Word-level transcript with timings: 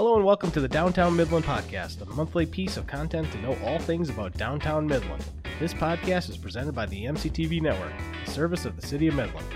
Hello 0.00 0.16
and 0.16 0.24
welcome 0.24 0.50
to 0.52 0.62
the 0.62 0.66
Downtown 0.66 1.14
Midland 1.14 1.44
Podcast, 1.44 2.00
a 2.00 2.06
monthly 2.14 2.46
piece 2.46 2.78
of 2.78 2.86
content 2.86 3.30
to 3.32 3.38
know 3.42 3.54
all 3.62 3.78
things 3.78 4.08
about 4.08 4.32
downtown 4.38 4.86
Midland. 4.86 5.22
This 5.58 5.74
podcast 5.74 6.30
is 6.30 6.38
presented 6.38 6.74
by 6.74 6.86
the 6.86 7.04
MCTV 7.04 7.60
Network, 7.60 7.92
a 8.26 8.30
service 8.30 8.64
of 8.64 8.80
the 8.80 8.86
City 8.86 9.08
of 9.08 9.14
Midland. 9.14 9.46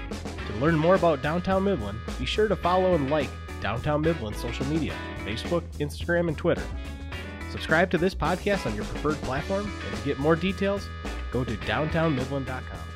To 0.46 0.52
learn 0.56 0.76
more 0.76 0.96
about 0.96 1.22
downtown 1.22 1.64
Midland, 1.64 1.98
be 2.18 2.26
sure 2.26 2.46
to 2.46 2.56
follow 2.56 2.94
and 2.94 3.08
like 3.08 3.30
Downtown 3.62 4.02
Midland 4.02 4.36
social 4.36 4.66
media 4.66 4.92
Facebook, 5.24 5.62
Instagram, 5.78 6.29
and 6.29 6.36
Twitter. 6.36 6.62
Subscribe 7.50 7.90
to 7.92 7.96
this 7.96 8.14
podcast 8.14 8.66
on 8.66 8.74
your 8.74 8.84
preferred 8.84 9.16
platform, 9.22 9.72
and 9.88 9.96
to 9.96 10.04
get 10.04 10.18
more 10.18 10.36
details, 10.36 10.86
go 11.32 11.42
to 11.42 11.56
downtownmidland.com. 11.56 12.93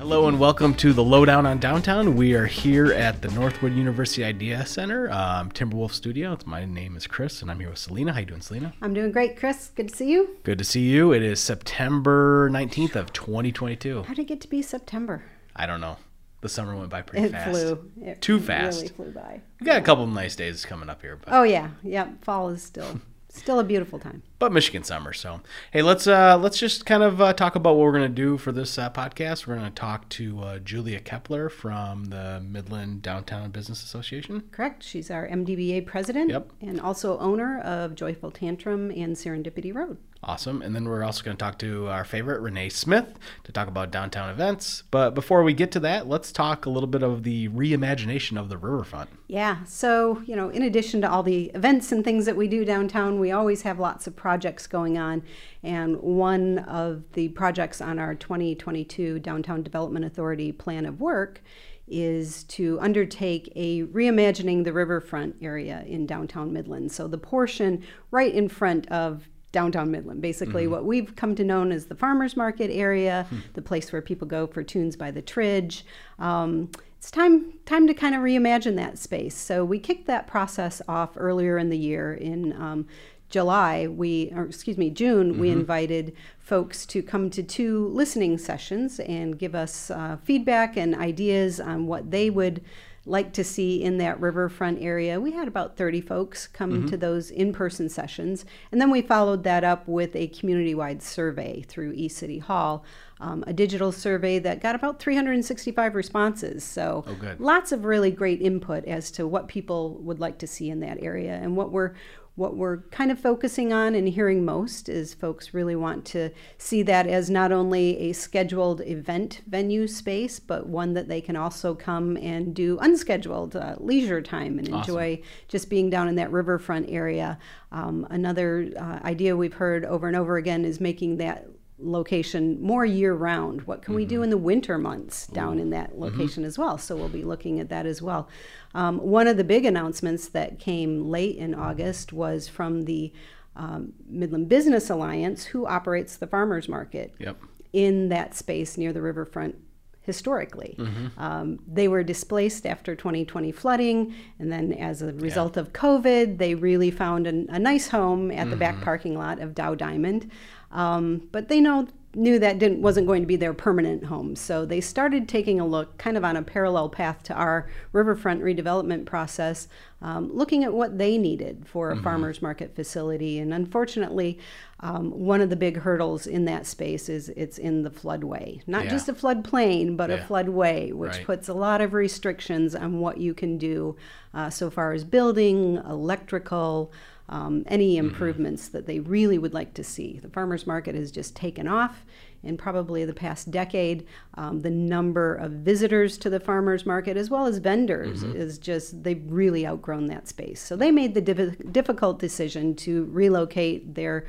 Hello 0.00 0.28
and 0.28 0.40
welcome 0.40 0.72
to 0.76 0.94
the 0.94 1.04
Lowdown 1.04 1.44
on 1.44 1.58
Downtown. 1.58 2.16
We 2.16 2.32
are 2.32 2.46
here 2.46 2.86
at 2.86 3.20
the 3.20 3.28
Northwood 3.32 3.74
University 3.74 4.24
Idea 4.24 4.64
Center, 4.64 5.10
um, 5.10 5.50
Timberwolf 5.50 5.92
Studio. 5.92 6.38
My 6.46 6.64
name 6.64 6.96
is 6.96 7.06
Chris, 7.06 7.42
and 7.42 7.50
I'm 7.50 7.60
here 7.60 7.68
with 7.68 7.80
Selina. 7.80 8.14
How 8.14 8.20
you 8.20 8.24
doing, 8.24 8.40
Selina? 8.40 8.72
I'm 8.80 8.94
doing 8.94 9.12
great, 9.12 9.36
Chris. 9.36 9.68
Good 9.74 9.90
to 9.90 9.94
see 9.94 10.10
you. 10.10 10.38
Good 10.42 10.56
to 10.56 10.64
see 10.64 10.88
you. 10.88 11.12
It 11.12 11.22
is 11.22 11.38
September 11.38 12.48
19th 12.50 12.96
of 12.96 13.12
2022. 13.12 14.04
How 14.04 14.14
did 14.14 14.22
it 14.22 14.24
get 14.24 14.40
to 14.40 14.48
be 14.48 14.62
September? 14.62 15.22
I 15.54 15.66
don't 15.66 15.82
know. 15.82 15.98
The 16.40 16.48
summer 16.48 16.74
went 16.74 16.88
by 16.88 17.02
pretty 17.02 17.26
It 17.26 17.32
fast. 17.32 17.50
flew. 17.50 17.90
It 18.00 18.22
Too 18.22 18.40
fast. 18.40 18.80
Really 18.80 18.94
flew 18.94 19.10
by. 19.10 19.42
We 19.60 19.66
got 19.66 19.76
a 19.76 19.82
couple 19.82 20.04
of 20.04 20.10
nice 20.10 20.34
days 20.34 20.64
coming 20.64 20.88
up 20.88 21.02
here, 21.02 21.18
but 21.22 21.34
Oh 21.34 21.42
yeah, 21.42 21.72
yep. 21.82 22.24
Fall 22.24 22.48
is 22.48 22.62
still 22.62 23.02
still 23.28 23.60
a 23.60 23.64
beautiful 23.64 23.98
time. 23.98 24.22
But 24.40 24.50
Michigan 24.52 24.82
summer. 24.82 25.12
So 25.12 25.40
hey, 25.70 25.82
let's 25.82 26.08
uh, 26.08 26.36
let's 26.36 26.58
just 26.58 26.84
kind 26.86 27.04
of 27.04 27.20
uh, 27.20 27.32
talk 27.34 27.54
about 27.54 27.76
what 27.76 27.84
we're 27.84 27.92
gonna 27.92 28.08
do 28.08 28.36
for 28.38 28.50
this 28.50 28.76
uh, 28.76 28.90
podcast. 28.90 29.46
We're 29.46 29.54
gonna 29.54 29.70
talk 29.70 30.08
to 30.08 30.40
uh, 30.40 30.58
Julia 30.58 30.98
Kepler 30.98 31.48
from 31.48 32.06
the 32.06 32.40
Midland 32.44 33.02
Downtown 33.02 33.50
Business 33.50 33.84
Association. 33.84 34.42
Correct. 34.50 34.82
She's 34.82 35.10
our 35.10 35.28
MDBA 35.28 35.86
president 35.86 36.30
Yep. 36.30 36.50
and 36.62 36.80
also 36.80 37.18
owner 37.18 37.60
of 37.60 37.94
Joyful 37.94 38.30
Tantrum 38.32 38.90
and 38.90 39.14
Serendipity 39.14 39.72
Road. 39.72 39.98
Awesome. 40.22 40.60
And 40.60 40.74
then 40.74 40.84
we're 40.84 41.02
also 41.02 41.24
going 41.24 41.34
to 41.34 41.42
talk 41.42 41.58
to 41.60 41.88
our 41.88 42.04
favorite, 42.04 42.42
Renee 42.42 42.68
Smith, 42.68 43.14
to 43.44 43.52
talk 43.52 43.68
about 43.68 43.90
downtown 43.90 44.28
events. 44.28 44.82
But 44.90 45.14
before 45.14 45.42
we 45.42 45.54
get 45.54 45.72
to 45.72 45.80
that, 45.80 46.08
let's 46.08 46.30
talk 46.30 46.66
a 46.66 46.70
little 46.70 46.86
bit 46.88 47.02
of 47.02 47.22
the 47.22 47.48
reimagination 47.48 48.38
of 48.38 48.50
the 48.50 48.58
riverfront. 48.58 49.08
Yeah. 49.28 49.64
So, 49.64 50.20
you 50.26 50.36
know, 50.36 50.50
in 50.50 50.60
addition 50.62 51.00
to 51.00 51.10
all 51.10 51.22
the 51.22 51.44
events 51.54 51.90
and 51.90 52.04
things 52.04 52.26
that 52.26 52.36
we 52.36 52.48
do 52.48 52.66
downtown, 52.66 53.18
we 53.18 53.32
always 53.32 53.62
have 53.62 53.78
lots 53.78 54.06
of 54.06 54.14
projects 54.14 54.29
going 54.66 54.98
on. 54.98 55.22
And 55.62 56.00
one 56.00 56.58
of 56.60 57.04
the 57.12 57.28
projects 57.28 57.80
on 57.80 57.98
our 57.98 58.14
2022 58.14 59.18
Downtown 59.20 59.62
Development 59.62 60.04
Authority 60.04 60.52
plan 60.52 60.86
of 60.86 61.00
work 61.00 61.42
is 61.86 62.44
to 62.44 62.78
undertake 62.80 63.52
a 63.56 63.82
reimagining 63.84 64.64
the 64.64 64.72
riverfront 64.72 65.36
area 65.42 65.84
in 65.86 66.06
downtown 66.06 66.52
Midland. 66.52 66.92
So 66.92 67.08
the 67.08 67.18
portion 67.18 67.84
right 68.12 68.32
in 68.32 68.48
front 68.48 68.88
of 68.92 69.28
downtown 69.52 69.90
Midland, 69.90 70.22
basically 70.22 70.68
what 70.68 70.84
we've 70.84 71.16
come 71.16 71.34
to 71.34 71.42
know 71.42 71.68
as 71.68 71.86
the 71.86 71.96
farmers 71.96 72.36
market 72.36 72.70
area, 72.70 73.26
the 73.54 73.62
place 73.62 73.92
where 73.92 74.00
people 74.00 74.28
go 74.28 74.46
for 74.46 74.62
tunes 74.62 74.94
by 74.96 75.10
the 75.10 75.20
Tridge. 75.20 75.84
Um, 76.20 76.70
it's 76.96 77.10
time 77.10 77.54
time 77.64 77.86
to 77.86 77.94
kind 77.94 78.14
of 78.14 78.20
reimagine 78.20 78.76
that 78.76 78.98
space. 78.98 79.34
So 79.34 79.64
we 79.64 79.78
kicked 79.78 80.06
that 80.06 80.26
process 80.26 80.82
off 80.86 81.12
earlier 81.16 81.56
in 81.58 81.70
the 81.70 81.78
year 81.78 82.12
in 82.14 82.52
um, 82.52 82.86
July. 83.30 83.86
We, 83.86 84.32
or 84.34 84.44
excuse 84.44 84.76
me, 84.76 84.90
June. 84.90 85.38
We 85.38 85.50
invited 85.50 86.14
folks 86.38 86.84
to 86.86 87.02
come 87.02 87.30
to 87.30 87.42
two 87.42 87.88
listening 87.88 88.36
sessions 88.38 89.00
and 89.00 89.38
give 89.38 89.54
us 89.54 89.90
uh, 89.90 90.18
feedback 90.22 90.76
and 90.76 90.94
ideas 90.94 91.60
on 91.60 91.86
what 91.86 92.10
they 92.10 92.28
would 92.28 92.62
like 93.06 93.32
to 93.32 93.42
see 93.42 93.82
in 93.82 93.96
that 93.98 94.20
riverfront 94.20 94.80
area. 94.82 95.18
We 95.18 95.32
had 95.32 95.48
about 95.48 95.76
30 95.76 96.02
folks 96.02 96.46
come 96.46 96.86
to 96.88 96.96
those 96.96 97.30
in 97.30 97.52
person 97.52 97.88
sessions. 97.88 98.44
And 98.70 98.80
then 98.80 98.90
we 98.90 99.00
followed 99.00 99.42
that 99.44 99.64
up 99.64 99.88
with 99.88 100.14
a 100.14 100.28
community 100.28 100.74
wide 100.74 101.02
survey 101.02 101.62
through 101.62 101.96
eCity 101.96 102.42
Hall, 102.42 102.84
um, 103.18 103.42
a 103.46 103.54
digital 103.54 103.90
survey 103.90 104.38
that 104.40 104.60
got 104.60 104.74
about 104.74 105.00
365 105.00 105.94
responses. 105.94 106.62
So 106.62 107.04
Oh, 107.08 107.16
lots 107.38 107.72
of 107.72 107.86
really 107.86 108.10
great 108.10 108.42
input 108.42 108.84
as 108.84 109.10
to 109.12 109.26
what 109.26 109.48
people 109.48 109.94
would 110.02 110.20
like 110.20 110.38
to 110.38 110.46
see 110.46 110.68
in 110.68 110.80
that 110.80 110.98
area. 111.02 111.34
And 111.34 111.56
what 111.56 111.72
we're 111.72 111.94
what 112.40 112.56
we're 112.56 112.78
kind 112.90 113.10
of 113.10 113.20
focusing 113.20 113.70
on 113.70 113.94
and 113.94 114.08
hearing 114.08 114.42
most 114.42 114.88
is 114.88 115.12
folks 115.12 115.52
really 115.52 115.76
want 115.76 116.06
to 116.06 116.30
see 116.56 116.82
that 116.82 117.06
as 117.06 117.28
not 117.28 117.52
only 117.52 117.98
a 117.98 118.12
scheduled 118.14 118.80
event 118.80 119.42
venue 119.46 119.86
space, 119.86 120.40
but 120.40 120.66
one 120.66 120.94
that 120.94 121.06
they 121.06 121.20
can 121.20 121.36
also 121.36 121.74
come 121.74 122.16
and 122.16 122.54
do 122.54 122.78
unscheduled 122.78 123.54
uh, 123.54 123.76
leisure 123.78 124.22
time 124.22 124.58
and 124.58 124.68
enjoy 124.68 125.20
just 125.48 125.68
being 125.68 125.90
down 125.90 126.08
in 126.08 126.14
that 126.14 126.32
riverfront 126.32 126.88
area. 126.88 127.38
Um, 127.72 128.06
another 128.08 128.72
uh, 128.74 129.06
idea 129.06 129.36
we've 129.36 129.52
heard 129.52 129.84
over 129.84 130.08
and 130.08 130.16
over 130.16 130.38
again 130.38 130.64
is 130.64 130.80
making 130.80 131.18
that 131.18 131.46
location 131.82 132.60
more 132.62 132.84
year 132.84 133.14
round. 133.14 133.62
What 133.62 133.82
can 133.82 133.94
we 133.94 134.04
do 134.04 134.22
in 134.22 134.30
the 134.30 134.36
winter 134.36 134.78
months 134.78 135.26
down 135.26 135.58
in 135.58 135.70
that 135.70 135.98
location 135.98 136.44
as 136.44 136.58
well? 136.58 136.78
So 136.78 136.94
we'll 136.96 137.08
be 137.08 137.24
looking 137.24 137.58
at 137.60 137.68
that 137.70 137.86
as 137.86 138.00
well. 138.02 138.28
Um, 138.74 138.98
one 138.98 139.26
of 139.26 139.36
the 139.36 139.44
big 139.44 139.64
announcements 139.64 140.28
that 140.28 140.58
came 140.58 141.04
late 141.10 141.36
in 141.36 141.54
August 141.54 142.12
was 142.12 142.48
from 142.48 142.82
the 142.82 143.12
um, 143.56 143.92
Midland 144.08 144.48
Business 144.48 144.90
Alliance, 144.90 145.44
who 145.46 145.66
operates 145.66 146.16
the 146.16 146.26
farmers 146.26 146.68
market 146.68 147.14
Yep. 147.18 147.36
in 147.72 148.08
that 148.10 148.34
space 148.34 148.76
near 148.78 148.92
the 148.92 149.02
riverfront 149.02 149.56
historically. 150.02 150.76
Um, 151.18 151.58
they 151.68 151.86
were 151.86 152.02
displaced 152.02 152.64
after 152.66 152.96
2020 152.96 153.52
flooding, 153.52 154.14
and 154.38 154.50
then 154.50 154.72
as 154.72 155.02
a 155.02 155.12
result 155.12 155.56
of 155.56 155.72
COVID, 155.72 156.38
they 156.38 156.54
really 156.54 156.90
found 156.90 157.26
an, 157.26 157.46
a 157.50 157.58
nice 157.58 157.88
home 157.88 158.30
at 158.30 158.48
the 158.50 158.56
back 158.56 158.80
parking 158.80 159.14
lot 159.16 159.38
of 159.40 159.54
Dow 159.54 159.74
Diamond. 159.74 160.30
Um, 160.70 161.28
but 161.32 161.48
they 161.48 161.60
know 161.60 161.88
knew 162.12 162.40
that 162.40 162.58
didn't 162.58 162.82
wasn't 162.82 163.06
going 163.06 163.22
to 163.22 163.26
be 163.26 163.36
their 163.36 163.54
permanent 163.54 164.04
home, 164.06 164.34
so 164.34 164.64
they 164.66 164.80
started 164.80 165.28
taking 165.28 165.60
a 165.60 165.66
look, 165.66 165.96
kind 165.96 166.16
of 166.16 166.24
on 166.24 166.36
a 166.36 166.42
parallel 166.42 166.88
path 166.88 167.22
to 167.22 167.32
our 167.34 167.68
riverfront 167.92 168.42
redevelopment 168.42 169.04
process, 169.06 169.68
um, 170.02 170.28
looking 170.32 170.64
at 170.64 170.72
what 170.72 170.98
they 170.98 171.16
needed 171.16 171.64
for 171.68 171.92
a 171.92 171.96
farmers 172.02 172.42
market 172.42 172.74
facility. 172.74 173.38
And 173.38 173.54
unfortunately, 173.54 174.40
um, 174.80 175.12
one 175.12 175.40
of 175.40 175.50
the 175.50 175.56
big 175.56 175.76
hurdles 175.78 176.26
in 176.26 176.46
that 176.46 176.66
space 176.66 177.08
is 177.08 177.28
it's 177.36 177.58
in 177.58 177.82
the 177.84 177.90
floodway, 177.90 178.60
not 178.66 178.84
Yeah. 178.86 178.90
just 178.90 179.08
a 179.08 179.12
floodplain, 179.12 179.96
but 179.96 180.10
a 180.10 180.18
floodway, 180.18 180.92
which 180.92 181.12
Right. 181.12 181.24
puts 181.24 181.48
a 181.48 181.54
lot 181.54 181.80
of 181.80 181.92
restrictions 181.94 182.74
on 182.74 182.98
what 182.98 183.18
you 183.18 183.34
can 183.34 183.56
do 183.56 183.94
uh, 184.34 184.50
so 184.50 184.68
far 184.68 184.92
as 184.92 185.04
building, 185.04 185.76
electrical, 185.88 186.90
um, 187.30 187.64
any 187.66 187.96
Mm-hmm. 187.96 188.06
improvements 188.08 188.68
that 188.68 188.86
they 188.86 189.00
really 189.00 189.38
would 189.38 189.54
like 189.54 189.72
to 189.74 189.84
see. 189.84 190.18
The 190.22 190.28
farmers 190.28 190.66
market 190.66 190.94
has 190.94 191.10
just 191.10 191.34
taken 191.34 191.66
off. 191.66 192.04
In 192.42 192.56
probably 192.56 193.04
the 193.04 193.12
past 193.12 193.50
decade, 193.50 194.06
um, 194.34 194.60
the 194.60 194.70
number 194.70 195.34
of 195.34 195.50
visitors 195.52 196.16
to 196.18 196.30
the 196.30 196.40
farmers 196.40 196.86
market 196.86 197.16
as 197.16 197.28
well 197.30 197.46
as 197.46 197.58
vendors 197.58 198.22
Mm-hmm. 198.24 198.36
is 198.36 198.58
just, 198.58 199.02
they've 199.04 199.22
really 199.26 199.66
outgrown 199.66 200.06
that 200.06 200.26
space. 200.28 200.60
So 200.60 200.74
they 200.76 200.90
made 200.90 201.14
the 201.14 201.20
diff- 201.20 201.72
difficult 201.72 202.18
decision 202.18 202.74
to 202.76 203.04
relocate 203.12 203.94
their 203.94 204.24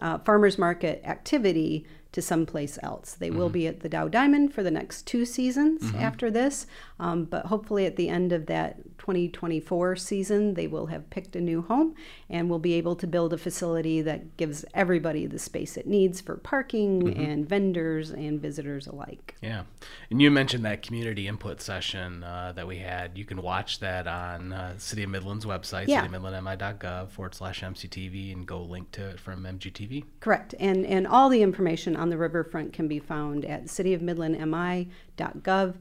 uh, 0.00 0.18
farmers 0.18 0.58
market 0.58 1.02
activity 1.04 1.84
to 2.16 2.22
someplace 2.22 2.78
else. 2.82 3.12
They 3.12 3.30
will 3.30 3.50
be 3.50 3.66
at 3.66 3.80
the 3.80 3.90
Dow 3.90 4.08
Diamond 4.08 4.54
for 4.54 4.62
the 4.62 4.70
next 4.70 5.06
two 5.06 5.26
seasons 5.26 5.94
after 5.94 6.30
this, 6.30 6.66
um, 6.98 7.24
but 7.26 7.44
hopefully 7.44 7.84
at 7.84 7.96
the 7.96 8.08
end 8.08 8.32
of 8.32 8.46
that 8.46 8.78
2024 8.96 9.96
season, 9.96 10.54
they 10.54 10.66
will 10.66 10.86
have 10.86 11.10
picked 11.10 11.36
a 11.36 11.40
new 11.42 11.60
home 11.60 11.94
and 12.30 12.48
will 12.48 12.58
be 12.58 12.72
able 12.72 12.96
to 12.96 13.06
build 13.06 13.34
a 13.34 13.36
facility 13.38 14.00
that 14.00 14.38
gives 14.38 14.64
everybody 14.72 15.26
the 15.26 15.38
space 15.38 15.76
it 15.76 15.86
needs 15.86 16.22
for 16.22 16.36
parking 16.38 17.14
and 17.18 17.46
vendors 17.46 18.10
and 18.10 18.40
visitors 18.40 18.86
alike. 18.86 19.36
Yeah. 19.42 19.64
And 20.10 20.22
you 20.22 20.30
mentioned 20.30 20.64
that 20.64 20.80
community 20.82 21.28
input 21.28 21.60
session 21.60 22.24
uh, 22.24 22.52
that 22.56 22.66
we 22.66 22.78
had. 22.78 23.18
You 23.18 23.26
can 23.26 23.42
watch 23.42 23.80
that 23.80 24.06
on 24.06 24.54
uh, 24.54 24.78
City 24.78 25.02
of 25.02 25.10
Midland's 25.10 25.44
website, 25.44 25.86
Yeah. 25.86 26.06
citymidlandmi.gov 26.06 27.10
forward 27.10 27.34
slash 27.34 27.62
MCTV, 27.62 28.32
and 28.32 28.46
go 28.46 28.62
link 28.62 28.90
to 28.92 29.06
it 29.10 29.20
from 29.20 29.44
MCTV. 29.44 30.04
Correct. 30.20 30.54
And, 30.58 30.86
and 30.86 31.06
all 31.06 31.28
the 31.28 31.42
information 31.42 31.94
on 31.94 32.05
the 32.10 32.18
riverfront 32.18 32.72
can 32.72 32.88
be 32.88 32.98
found 32.98 33.44
at 33.44 33.66
cityofmidlandmi.gov 33.66 35.74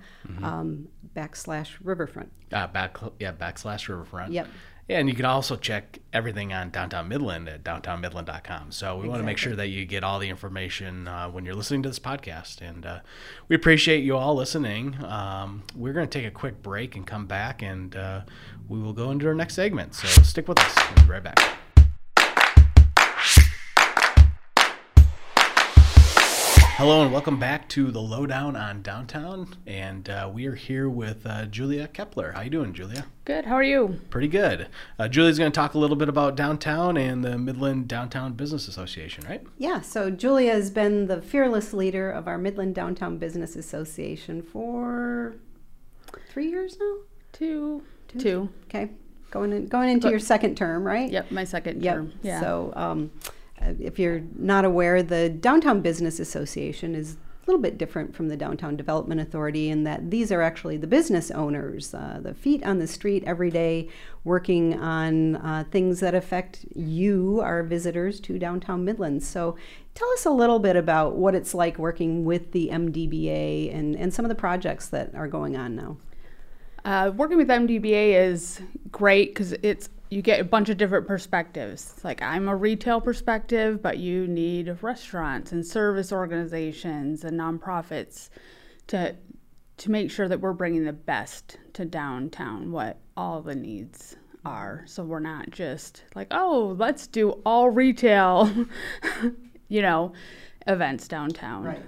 um, 0.44 0.88
backslash 1.16 1.78
riverfront. 1.84 2.32
Uh, 2.52 2.68
back, 2.68 2.98
yeah, 3.20 3.32
backslash 3.32 3.88
riverfront. 3.88 4.32
Yep. 4.32 4.48
Yeah, 4.88 5.00
and 5.00 5.10
you 5.10 5.16
can 5.16 5.26
also 5.26 5.56
check 5.56 5.98
everything 6.14 6.54
on 6.54 6.70
Downtown 6.70 7.08
Midland 7.08 7.50
at 7.50 7.64
downtownmidland.com. 7.64 8.72
So 8.72 8.98
we 8.98 9.10
want 9.10 9.20
to 9.20 9.26
make 9.26 9.40
sure 9.40 9.56
that 9.56 9.70
you 9.70 9.84
get 9.84 10.04
all 10.04 10.20
the 10.20 10.30
information 10.30 11.08
uh, 11.08 11.28
when 11.28 11.44
you're 11.44 11.56
listening 11.56 11.82
to 11.84 11.90
this 11.90 11.98
podcast. 11.98 12.62
And 12.62 12.86
uh, 12.86 13.00
we 13.48 13.56
appreciate 13.56 14.04
you 14.04 14.16
all 14.16 14.36
listening. 14.36 15.04
Um, 15.04 15.64
we're 15.76 15.94
going 15.94 16.08
to 16.08 16.20
take 16.20 16.28
a 16.28 16.32
quick 16.32 16.62
break 16.62 16.96
and 16.96 17.08
come 17.08 17.26
back, 17.26 17.64
and 17.64 17.96
uh, 17.96 18.22
we 18.70 18.80
will 18.80 18.94
go 18.94 19.10
into 19.10 19.28
our 19.28 19.34
next 19.34 19.56
segment. 19.56 19.96
So 19.96 20.08
stick 20.22 20.48
with 20.48 20.60
us. 20.60 20.76
We'll 20.96 21.06
be 21.06 21.12
right 21.14 21.24
back. 21.24 21.40
Hello 26.78 27.02
and 27.04 27.14
welcome 27.14 27.40
back 27.40 27.70
to 27.70 27.90
the 27.90 28.02
lowdown 28.02 28.58
on 28.58 28.82
downtown, 28.82 29.56
and 29.66 30.10
uh, 30.10 30.30
we 30.32 30.46
are 30.46 30.56
here 30.56 30.90
with 30.90 31.26
uh, 31.26 31.46
Julia 31.46 31.88
Kepler. 31.88 32.34
How 32.34 32.42
you 32.42 32.50
doing, 32.50 32.74
Julia? 32.74 33.06
Good. 33.24 33.46
How 33.46 33.54
are 33.56 33.64
you? 33.64 34.02
Pretty 34.10 34.28
good. 34.28 34.68
Uh, 35.00 35.08
Julia's 35.08 35.38
going 35.40 35.50
to 35.54 35.56
talk 35.56 35.74
a 35.76 35.78
little 35.78 35.96
bit 35.96 36.10
about 36.10 36.36
downtown 36.36 36.98
and 36.98 37.24
the 37.24 37.38
Midland 37.38 37.88
Downtown 37.88 38.34
Business 38.34 38.68
Association, 38.68 39.24
right? 39.26 39.42
Yeah, 39.58 39.80
so 39.80 40.12
Julia 40.12 40.52
has 40.52 40.70
been 40.70 41.08
the 41.08 41.22
fearless 41.22 41.72
leader 41.72 42.12
of 42.12 42.28
our 42.28 42.38
Midland 42.38 42.76
Downtown 42.76 43.18
Business 43.20 43.56
Association 43.56 44.42
for 44.42 45.36
three 46.30 46.50
years 46.50 46.78
now. 46.78 46.96
Two. 47.32 47.84
Two. 48.18 48.50
Okay, 48.66 48.90
going 49.32 49.54
in, 49.54 49.68
going 49.68 49.90
into 49.90 50.08
But- 50.08 50.12
your 50.12 50.20
second 50.20 50.56
term, 50.58 50.84
right? 50.84 51.10
Yep. 51.10 51.32
My 51.32 51.46
second 51.46 51.82
Yep. 51.82 51.96
term. 51.96 52.14
Yeah. 52.22 52.42
So, 52.42 52.74
um, 52.76 53.12
if 53.80 54.00
you're 54.00 54.22
not 54.38 54.66
aware, 54.66 55.02
the 55.04 55.30
Downtown 55.30 55.82
Business 55.82 56.20
Association 56.20 56.96
is 56.96 57.18
a 57.46 57.52
little 57.52 57.62
bit 57.62 57.78
different 57.78 58.16
from 58.16 58.28
the 58.28 58.36
Downtown 58.36 58.76
Development 58.76 59.22
Authority 59.22 59.70
in 59.70 59.84
that 59.84 60.10
these 60.10 60.32
are 60.32 60.42
actually 60.42 60.78
the 60.78 60.88
business 60.88 61.30
owners, 61.30 61.94
uh, 61.94 62.20
the 62.22 62.34
feet 62.34 62.64
on 62.64 62.80
the 62.80 62.88
street 62.88 63.24
every 63.28 63.52
day, 63.52 63.88
working 64.24 64.80
on 64.80 65.36
uh, 65.36 65.64
things 65.70 66.00
that 66.00 66.16
affect 66.16 66.66
you, 66.76 67.42
our 67.42 67.62
visitors 67.62 68.20
to 68.22 68.40
downtown 68.40 68.84
Midland. 68.84 69.22
So, 69.22 69.56
tell 69.94 70.10
us 70.14 70.26
a 70.26 70.32
little 70.32 70.58
bit 70.58 70.76
about 70.76 71.18
what 71.18 71.36
it's 71.36 71.54
like 71.54 71.78
working 71.78 72.26
with 72.26 72.52
the 72.52 72.70
MDBA 72.72 73.74
and, 73.74 73.96
and 73.96 74.12
some 74.12 74.26
of 74.26 74.30
the 74.30 74.36
projects 74.36 74.88
that 74.90 75.14
are 75.14 75.28
going 75.28 75.56
on 75.56 75.76
now. 75.76 75.98
Uh, 76.84 77.12
working 77.16 77.38
with 77.38 77.48
MDBA 77.48 78.14
is 78.14 78.62
great 78.92 79.34
because 79.34 79.54
it's 79.54 79.90
you 80.10 80.22
get 80.22 80.40
a 80.40 80.44
bunch 80.44 80.70
of 80.70 80.78
different 80.78 81.08
perspectives. 81.08 81.96
Like 82.04 82.22
I'm 82.22 82.48
a 82.48 82.56
retail 82.56 83.02
perspective, 83.02 83.82
but 83.82 83.98
you 83.98 84.28
need 84.28 84.78
restaurants 84.82 85.52
and 85.52 85.66
service 85.66 86.12
organizations 86.12 87.24
and 87.24 87.40
nonprofits 87.40 88.30
to 88.88 89.16
to 89.78 89.92
make 89.92 90.10
sure 90.10 90.28
that 90.28 90.40
we're 90.40 90.54
bringing 90.54 90.86
the 90.86 90.94
best 90.94 91.58
to 91.74 91.84
downtown, 91.84 92.72
what 92.72 92.98
all 93.18 93.42
the 93.42 93.56
needs 93.56 94.16
are. 94.46 94.84
So 94.88 95.04
we're 95.04 95.20
not 95.20 95.50
just 95.50 96.04
like, 96.16 96.28
oh, 96.32 96.76
let's 96.80 97.08
do 97.08 97.42
all 97.46 97.70
retail, 97.70 98.50
you 99.68 99.82
know, 99.82 100.14
events 100.66 101.10
downtown. 101.10 101.64
Right. 101.64 101.86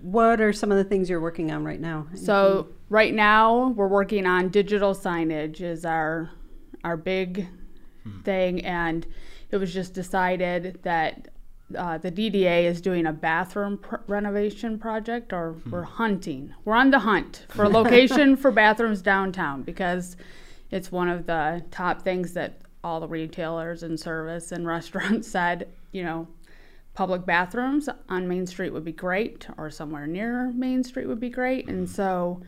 What 0.00 0.40
are 0.40 0.52
some 0.52 0.72
of 0.72 0.78
the 0.78 0.84
things 0.84 1.10
you're 1.10 1.20
working 1.20 1.52
on 1.52 1.64
right 1.64 1.80
now? 1.80 2.06
So 2.14 2.68
right 2.88 3.12
now 3.14 3.68
we're 3.68 3.88
working 3.88 4.26
on 4.26 4.48
digital 4.48 4.94
signage 4.94 5.60
is 5.60 5.84
our 5.84 6.30
our 6.84 6.96
big 6.96 7.48
thing, 8.24 8.64
and 8.64 9.06
it 9.50 9.56
was 9.56 9.72
just 9.72 9.94
decided 9.94 10.80
that 10.82 11.28
uh, 11.76 11.98
the 11.98 12.10
DDA 12.10 12.64
is 12.64 12.80
doing 12.80 13.06
a 13.06 13.12
bathroom 13.12 13.78
pr- 13.78 13.96
renovation 14.06 14.78
project, 14.78 15.32
or 15.32 15.56
we're 15.70 15.82
hunting. 15.82 16.54
We're 16.64 16.76
on 16.76 16.90
the 16.90 17.00
hunt 17.00 17.46
for 17.48 17.64
a 17.64 17.68
location 17.80 18.36
for 18.36 18.50
bathrooms 18.50 19.02
downtown 19.02 19.62
because 19.62 20.16
it's 20.70 20.92
one 20.92 21.08
of 21.08 21.26
the 21.26 21.64
top 21.70 22.02
things 22.02 22.34
that 22.34 22.60
all 22.84 23.00
the 23.00 23.08
retailers 23.08 23.82
and 23.82 23.98
service 23.98 24.52
and 24.52 24.66
restaurants 24.76 25.28
said. 25.28 25.68
You 25.92 26.04
know, 26.04 26.28
public 26.94 27.24
bathrooms 27.26 27.88
on 28.08 28.28
Main 28.28 28.46
Street 28.46 28.72
would 28.72 28.84
be 28.84 28.92
great, 28.92 29.46
or 29.56 29.70
somewhere 29.70 30.06
near 30.06 30.50
Main 30.52 30.84
Street 30.84 31.06
would 31.06 31.20
be 31.20 31.30
great. 31.30 31.68
And 31.68 31.88
so 31.88 32.42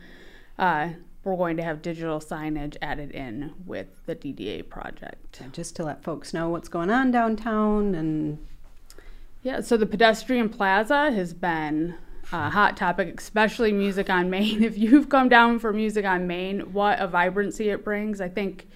uh, 0.57 0.89
we're 1.25 1.35
going 1.35 1.57
to 1.57 1.63
have 1.63 1.81
digital 1.81 2.19
signage 2.19 2.77
added 2.83 3.11
in 3.11 3.51
with 3.65 3.87
the 4.05 4.15
DDA 4.15 4.69
project. 4.69 5.41
just 5.51 5.75
to 5.75 5.83
let 5.83 6.03
folks 6.03 6.33
know 6.33 6.49
what's 6.49 6.69
going 6.69 6.91
on 6.91 7.11
downtown 7.11 7.95
and 7.95 8.37
Yeah, 9.41 9.61
so 9.61 9.75
the 9.75 9.87
pedestrian 9.87 10.49
plaza 10.49 11.11
has 11.11 11.33
been 11.33 11.95
a 12.31 12.51
hot 12.51 12.77
topic, 12.77 13.19
especially 13.19 13.71
Music 13.71 14.09
on 14.09 14.29
Main. 14.29 14.63
If 14.63 14.77
you've 14.77 15.09
come 15.09 15.27
down 15.27 15.57
for 15.57 15.73
Music 15.73 16.05
on 16.05 16.27
Main, 16.27 16.71
what 16.73 16.99
a 16.99 17.07
vibrancy 17.07 17.69
it 17.69 17.83
brings. 17.83 18.21
I 18.21 18.29
think, 18.29 18.67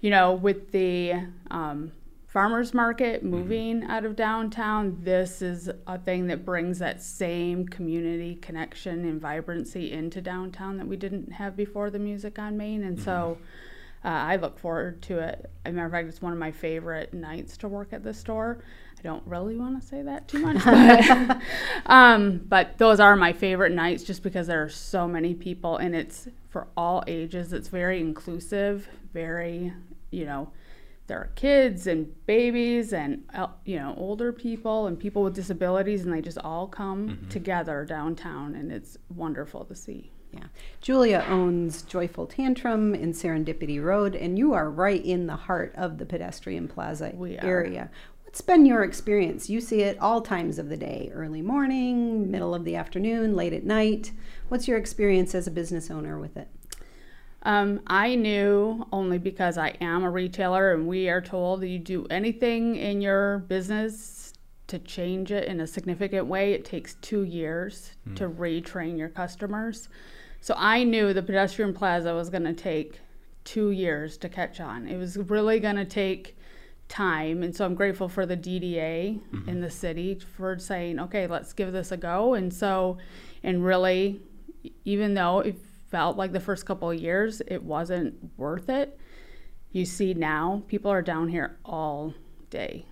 you 0.00 0.08
know, 0.08 0.32
with 0.32 0.72
the 0.72 1.12
um, 1.50 1.92
farmers 2.34 2.74
market 2.74 3.22
moving 3.22 3.84
out 3.84 4.04
of 4.04 4.16
downtown, 4.16 4.98
this 5.02 5.40
is 5.40 5.70
a 5.86 5.96
thing 5.96 6.26
that 6.26 6.44
brings 6.44 6.80
that 6.80 7.00
same 7.00 7.64
community 7.64 8.34
connection 8.34 9.04
and 9.04 9.20
vibrancy 9.20 9.92
into 9.92 10.20
downtown 10.20 10.76
that 10.76 10.84
we 10.88 10.96
didn't 10.96 11.30
have 11.30 11.56
before 11.56 11.90
the 11.90 11.98
Music 12.00 12.36
on 12.40 12.56
Main. 12.56 12.82
And 12.82 13.00
so 13.00 13.38
uh, 14.04 14.08
I 14.08 14.34
look 14.34 14.58
forward 14.58 15.00
to 15.02 15.20
it. 15.20 15.48
As 15.64 15.70
a 15.70 15.76
matter 15.76 15.86
of 15.86 15.92
fact, 15.92 16.08
it's 16.08 16.20
one 16.20 16.32
of 16.32 16.38
my 16.40 16.50
favorite 16.50 17.14
nights 17.14 17.56
to 17.58 17.68
work 17.68 17.92
at 17.92 18.02
the 18.02 18.12
store. 18.12 18.58
I 18.98 19.02
don't 19.02 19.22
really 19.28 19.54
want 19.54 19.80
to 19.80 19.86
say 19.86 20.02
that 20.02 20.26
too 20.26 20.40
much, 20.40 20.64
but, 21.28 21.40
um, 21.86 22.40
but 22.48 22.78
those 22.78 22.98
are 22.98 23.14
my 23.14 23.32
favorite 23.32 23.70
nights 23.70 24.02
just 24.02 24.24
because 24.24 24.48
there 24.48 24.60
are 24.60 24.68
so 24.68 25.06
many 25.06 25.34
people 25.34 25.76
and 25.76 25.94
it's 25.94 26.26
for 26.48 26.66
all 26.76 27.04
ages. 27.06 27.52
It's 27.52 27.68
very 27.68 28.00
inclusive, 28.00 28.88
very, 29.12 29.72
you 30.10 30.24
know, 30.24 30.50
there 31.06 31.18
are 31.18 31.30
kids 31.34 31.86
and 31.86 32.12
babies 32.26 32.92
and 32.92 33.24
uh, 33.34 33.48
you 33.64 33.76
know 33.78 33.94
older 33.98 34.32
people 34.32 34.86
and 34.86 34.98
people 34.98 35.22
with 35.22 35.34
disabilities 35.34 36.04
and 36.04 36.12
they 36.12 36.22
just 36.22 36.38
all 36.38 36.66
come 36.66 37.26
together 37.30 37.84
downtown 37.84 38.54
and 38.54 38.72
it's 38.72 38.96
wonderful 39.14 39.64
to 39.66 39.74
see. 39.74 40.10
Yeah. 40.32 40.46
Julia 40.80 41.24
owns 41.28 41.82
Joyful 41.82 42.26
Tantrum 42.26 42.92
in 42.92 43.12
Serendipity 43.12 43.80
Road, 43.80 44.16
and 44.16 44.36
you 44.36 44.52
are 44.52 44.68
right 44.68 45.04
in 45.04 45.28
the 45.28 45.36
heart 45.36 45.72
of 45.76 45.98
the 45.98 46.06
pedestrian 46.06 46.66
plaza 46.66 47.12
We 47.14 47.38
are. 47.38 47.46
area. 47.46 47.88
What's 48.24 48.40
been 48.40 48.66
your 48.66 48.82
experience? 48.82 49.48
You 49.48 49.60
see 49.60 49.82
it 49.82 49.96
all 50.00 50.20
times 50.20 50.58
of 50.58 50.68
the 50.68 50.76
day 50.76 51.08
early 51.14 51.40
morning, 51.40 52.32
middle 52.32 52.52
of 52.52 52.64
the 52.64 52.74
afternoon, 52.74 53.36
late 53.36 53.52
at 53.52 53.62
night. 53.62 54.10
What's 54.48 54.66
your 54.66 54.76
experience 54.76 55.36
as 55.36 55.46
a 55.46 55.52
business 55.52 55.88
owner 55.88 56.18
with 56.18 56.36
it? 56.36 56.48
Um, 57.44 57.80
I 57.86 58.14
knew 58.14 58.86
only 58.90 59.18
because 59.18 59.58
I 59.58 59.76
am 59.80 60.02
a 60.02 60.10
retailer 60.10 60.72
and 60.72 60.86
we 60.86 61.10
are 61.10 61.20
told 61.20 61.60
that 61.60 61.68
you 61.68 61.78
do 61.78 62.06
anything 62.08 62.76
in 62.76 63.02
your 63.02 63.38
business 63.38 64.32
to 64.66 64.78
change 64.78 65.30
it 65.30 65.46
in 65.46 65.60
a 65.60 65.66
significant 65.66 66.26
way, 66.26 66.52
it 66.52 66.64
takes 66.64 66.94
two 66.94 67.22
years 67.22 67.92
to 68.16 68.28
retrain 68.30 68.96
your 68.96 69.10
customers. 69.10 69.90
So 70.40 70.54
I 70.56 70.84
knew 70.84 71.12
the 71.12 71.22
pedestrian 71.22 71.74
plaza 71.74 72.14
was 72.14 72.30
going 72.30 72.44
to 72.44 72.54
take 72.54 73.00
two 73.44 73.70
years 73.70 74.16
to 74.18 74.28
catch 74.28 74.60
on. 74.60 74.88
It 74.88 74.96
was 74.96 75.16
really 75.16 75.60
going 75.60 75.76
to 75.76 75.84
take 75.84 76.36
time. 76.88 77.42
And 77.42 77.54
so 77.54 77.64
I'm 77.64 77.74
grateful 77.74 78.08
for 78.08 78.24
the 78.24 78.36
DDA 78.36 79.20
in 79.46 79.60
the 79.60 79.70
city 79.70 80.18
for 80.36 80.58
saying, 80.58 80.98
okay, 80.98 81.26
let's 81.26 81.52
give 81.52 81.72
this 81.72 81.92
a 81.92 81.96
go. 81.96 82.34
And 82.34 82.52
so, 82.52 82.98
and 83.42 83.64
really, 83.64 84.20
even 84.84 85.14
though 85.14 85.40
it 85.40 85.58
felt 85.94 86.16
like 86.16 86.32
the 86.32 86.40
first 86.40 86.66
couple 86.66 86.90
of 86.90 86.98
years 86.98 87.40
it 87.46 87.62
wasn't 87.62 88.12
worth 88.36 88.68
it, 88.68 88.98
you 89.70 89.84
see 89.84 90.12
now 90.12 90.60
people 90.66 90.90
are 90.90 91.02
down 91.02 91.28
here 91.28 91.56
all 91.64 92.12
day. 92.50 92.84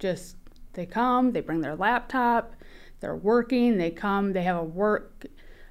Just 0.00 0.34
they 0.72 0.84
come, 0.84 1.30
they 1.30 1.40
bring 1.40 1.60
their 1.60 1.76
laptop, 1.76 2.56
they're 2.98 3.14
working, 3.14 3.78
they 3.78 3.92
come, 3.92 4.32
they 4.32 4.42
have 4.42 4.56
a 4.56 4.64
work. 4.64 5.26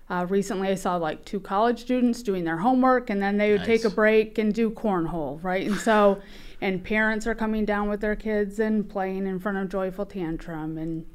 Uh, 0.09 0.25
recently, 0.29 0.69
I 0.69 0.75
saw 0.75 0.95
like 0.95 1.25
two 1.25 1.41
college 1.41 1.81
students 1.81 2.23
doing 2.23 2.45
their 2.45 2.57
homework, 2.57 3.09
and 3.09 3.21
then 3.21 3.37
they 3.37 3.51
would 3.51 3.65
take 3.65 3.83
a 3.83 3.89
break 3.89 4.37
and 4.37 4.53
do 4.53 4.71
cornhole, 4.71 5.43
right? 5.43 5.67
And 5.67 5.77
so, 5.77 6.21
and 6.61 6.81
parents 6.81 7.27
are 7.27 7.35
coming 7.35 7.65
down 7.65 7.89
with 7.89 7.99
their 7.99 8.15
kids 8.15 8.59
and 8.59 8.87
playing 8.87 9.27
in 9.27 9.37
front 9.37 9.57
of 9.57 9.67
Joyful 9.67 10.05
Tantrum, 10.05 10.77
and 10.77 11.05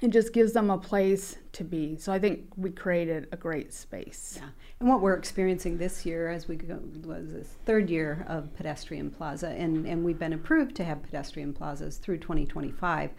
it 0.00 0.10
just 0.10 0.32
gives 0.32 0.52
them 0.52 0.70
a 0.70 0.78
place 0.78 1.36
to 1.52 1.64
be. 1.64 1.96
So 1.96 2.12
I 2.12 2.18
think 2.18 2.46
we 2.56 2.70
created 2.70 3.28
a 3.32 3.36
great 3.36 3.72
space. 3.72 4.38
Yeah. 4.40 4.48
And 4.80 4.88
what 4.88 5.02
we're 5.02 5.16
experiencing 5.16 5.76
this 5.76 6.06
year 6.06 6.30
as 6.30 6.48
we 6.48 6.56
go 6.56 6.80
was 7.04 7.32
this 7.32 7.48
third 7.66 7.90
year 7.90 8.24
of 8.28 8.54
pedestrian 8.54 9.10
plaza, 9.10 9.48
and, 9.48 9.86
and 9.86 10.04
we've 10.04 10.18
been 10.18 10.32
approved 10.32 10.74
to 10.76 10.84
have 10.84 11.02
pedestrian 11.02 11.52
plazas 11.52 11.98
through 11.98 12.18
2025. 12.18 13.10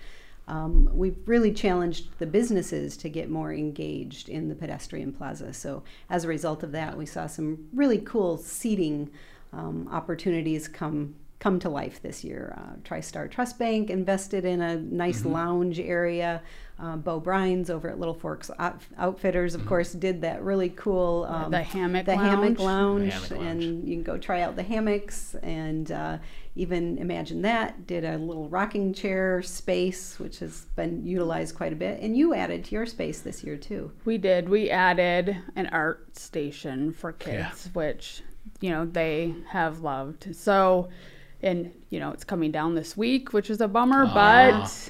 Um, 0.47 0.89
we've 0.91 1.17
really 1.27 1.53
challenged 1.53 2.17
the 2.17 2.25
businesses 2.25 2.97
to 2.97 3.09
get 3.09 3.29
more 3.29 3.53
engaged 3.53 4.27
in 4.27 4.49
the 4.49 4.55
pedestrian 4.55 5.13
plaza. 5.13 5.53
So 5.53 5.83
as 6.09 6.23
a 6.23 6.27
result 6.27 6.63
of 6.63 6.71
that, 6.71 6.97
we 6.97 7.05
saw 7.05 7.27
some 7.27 7.67
really 7.73 7.99
cool 7.99 8.37
seating 8.37 9.11
um, 9.53 9.87
opportunities 9.91 10.67
come 10.67 11.15
come 11.41 11.57
to 11.59 11.69
life 11.69 12.01
this 12.03 12.23
year. 12.23 12.55
Uh, 12.55 12.75
TriStar 12.83 13.29
Trust 13.29 13.57
Bank 13.57 13.89
invested 13.89 14.45
in 14.45 14.61
a 14.61 14.75
nice 14.77 15.25
lounge 15.25 15.79
area. 15.79 16.41
Uh, 16.81 16.95
Bo 16.95 17.21
Brines 17.21 17.69
over 17.69 17.87
at 17.89 17.99
Little 17.99 18.15
Forks 18.15 18.49
Out- 18.57 18.81
Outfitters, 18.97 19.53
of 19.53 19.63
course, 19.67 19.93
did 19.93 20.21
that 20.21 20.41
really 20.41 20.69
cool 20.69 21.27
um, 21.29 21.51
the 21.51 21.61
hammock 21.61 22.07
the 22.07 22.15
hammock 22.17 22.57
lounge, 22.59 23.05
The 23.05 23.11
hammock 23.11 23.31
lounge. 23.31 23.63
and 23.63 23.87
you 23.87 23.95
can 23.97 24.03
go 24.03 24.17
try 24.17 24.41
out 24.41 24.55
the 24.55 24.63
hammocks 24.63 25.35
and 25.43 25.91
uh, 25.91 26.17
even 26.55 26.97
imagine 26.97 27.43
that. 27.43 27.85
Did 27.85 28.03
a 28.03 28.17
little 28.17 28.49
rocking 28.49 28.95
chair 28.95 29.43
space, 29.43 30.17
which 30.19 30.39
has 30.39 30.65
been 30.75 31.05
utilized 31.05 31.55
quite 31.55 31.71
a 31.71 31.75
bit, 31.75 31.99
and 32.01 32.17
you 32.17 32.33
added 32.33 32.65
to 32.65 32.71
your 32.75 32.87
space 32.87 33.21
this 33.21 33.43
year 33.43 33.57
too. 33.57 33.91
We 34.03 34.17
did. 34.17 34.49
We 34.49 34.71
added 34.71 35.37
an 35.55 35.67
art 35.67 36.17
station 36.17 36.93
for 36.93 37.15
Yeah. 37.27 37.49
kids, 37.49 37.69
which 37.73 38.23
you 38.59 38.71
know 38.71 38.85
they 38.85 39.35
have 39.49 39.81
loved. 39.81 40.35
So, 40.35 40.89
and 41.43 41.71
you 41.91 41.99
know 41.99 42.09
it's 42.09 42.23
coming 42.23 42.51
down 42.51 42.73
this 42.73 42.97
week, 42.97 43.33
which 43.33 43.51
is 43.51 43.61
a 43.61 43.67
bummer, 43.67 44.07
but 44.07 44.89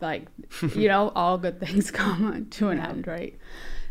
like 0.00 0.26
you 0.74 0.88
know 0.88 1.12
all 1.16 1.38
good 1.38 1.60
things 1.60 1.90
come 1.90 2.46
to 2.50 2.68
an 2.68 2.78
end 2.78 3.06
right? 3.06 3.38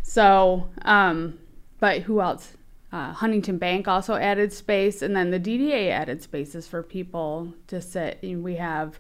So 0.03 0.69
um 0.83 1.39
but 1.79 2.01
who 2.03 2.21
else? 2.21 2.53
Uh, 2.91 3.13
huntington 3.13 3.59
bank 3.59 3.87
also 3.87 4.15
added 4.15 4.51
space 4.51 5.03
and 5.03 5.15
then 5.15 5.29
the 5.29 5.39
dda 5.39 5.91
added 5.91 6.23
spaces 6.23 6.67
for 6.67 6.81
people 6.81 7.53
to 7.67 7.79
sit. 7.79 8.17
And 8.23 8.43
we 8.43 8.55
have 8.55 8.99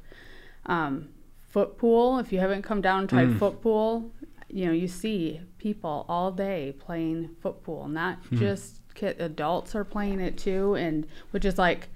um, 0.67 1.09
foot 1.47 1.75
pool 1.79 2.19
if 2.19 2.31
you 2.31 2.37
haven't 2.37 2.61
come 2.61 2.81
down 2.81 2.99
and 2.99 3.09
tried 3.09 3.39
foot 3.39 3.61
pool 3.63 4.11
you 4.47 4.67
know 4.67 4.71
you 4.71 4.87
see 4.87 5.41
people 5.57 6.05
all 6.07 6.31
day 6.31 6.75
playing 6.77 7.29
foot 7.41 7.63
pool 7.63 7.87
not 7.87 8.19
just 8.33 8.81
kid, 8.93 9.19
adults 9.19 9.73
are 9.73 9.83
playing 9.83 10.19
it 10.19 10.37
too 10.37 10.75
and 10.75 11.07
which 11.31 11.43
is 11.43 11.57
like 11.57 11.87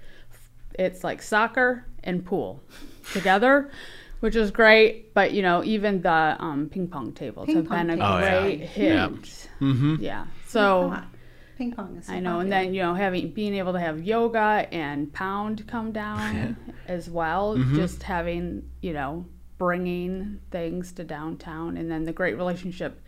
it's 0.78 1.04
like 1.04 1.22
soccer 1.22 1.86
and 2.02 2.24
pool 2.24 2.62
together, 3.12 3.70
which 4.24 4.36
is 4.36 4.50
great. 4.50 5.12
But 5.12 5.32
you 5.32 5.42
know, 5.42 5.62
even 5.64 6.00
the 6.00 6.36
um, 6.40 6.68
ping 6.70 6.88
pong 6.88 7.12
tables 7.12 7.46
Ping 7.46 7.56
have 7.56 7.66
pong 7.68 7.86
been 7.88 7.90
a 7.90 7.96
tables. 7.96 8.10
Oh, 8.10 8.18
yeah. 8.20 8.40
great 8.40 8.60
Yeah. 8.60 9.08
hit. 9.10 9.48
Mm-hmm. 9.60 9.94
Yeah. 10.00 10.24
So 10.46 10.96
Ping 11.58 11.72
pong 11.72 11.96
is 11.98 12.06
so 12.06 12.12
I 12.14 12.20
know, 12.20 12.40
and 12.40 12.50
then 12.50 12.74
you 12.74 12.82
know, 12.82 12.94
having 12.94 13.30
being 13.30 13.54
able 13.54 13.74
to 13.74 13.80
have 13.80 14.02
yoga 14.02 14.66
and 14.72 15.12
pound 15.12 15.66
come 15.68 15.92
down 15.92 16.56
as 16.88 17.08
well, 17.08 17.56
Mm-hmm. 17.56 17.76
just 17.76 18.02
having 18.02 18.68
you 18.80 18.92
know 18.94 19.26
bringing 19.58 20.40
things 20.50 20.92
to 20.92 21.04
downtown, 21.04 21.76
and 21.76 21.90
then 21.90 22.04
the 22.04 22.12
great 22.12 22.36
relationship 22.36 23.00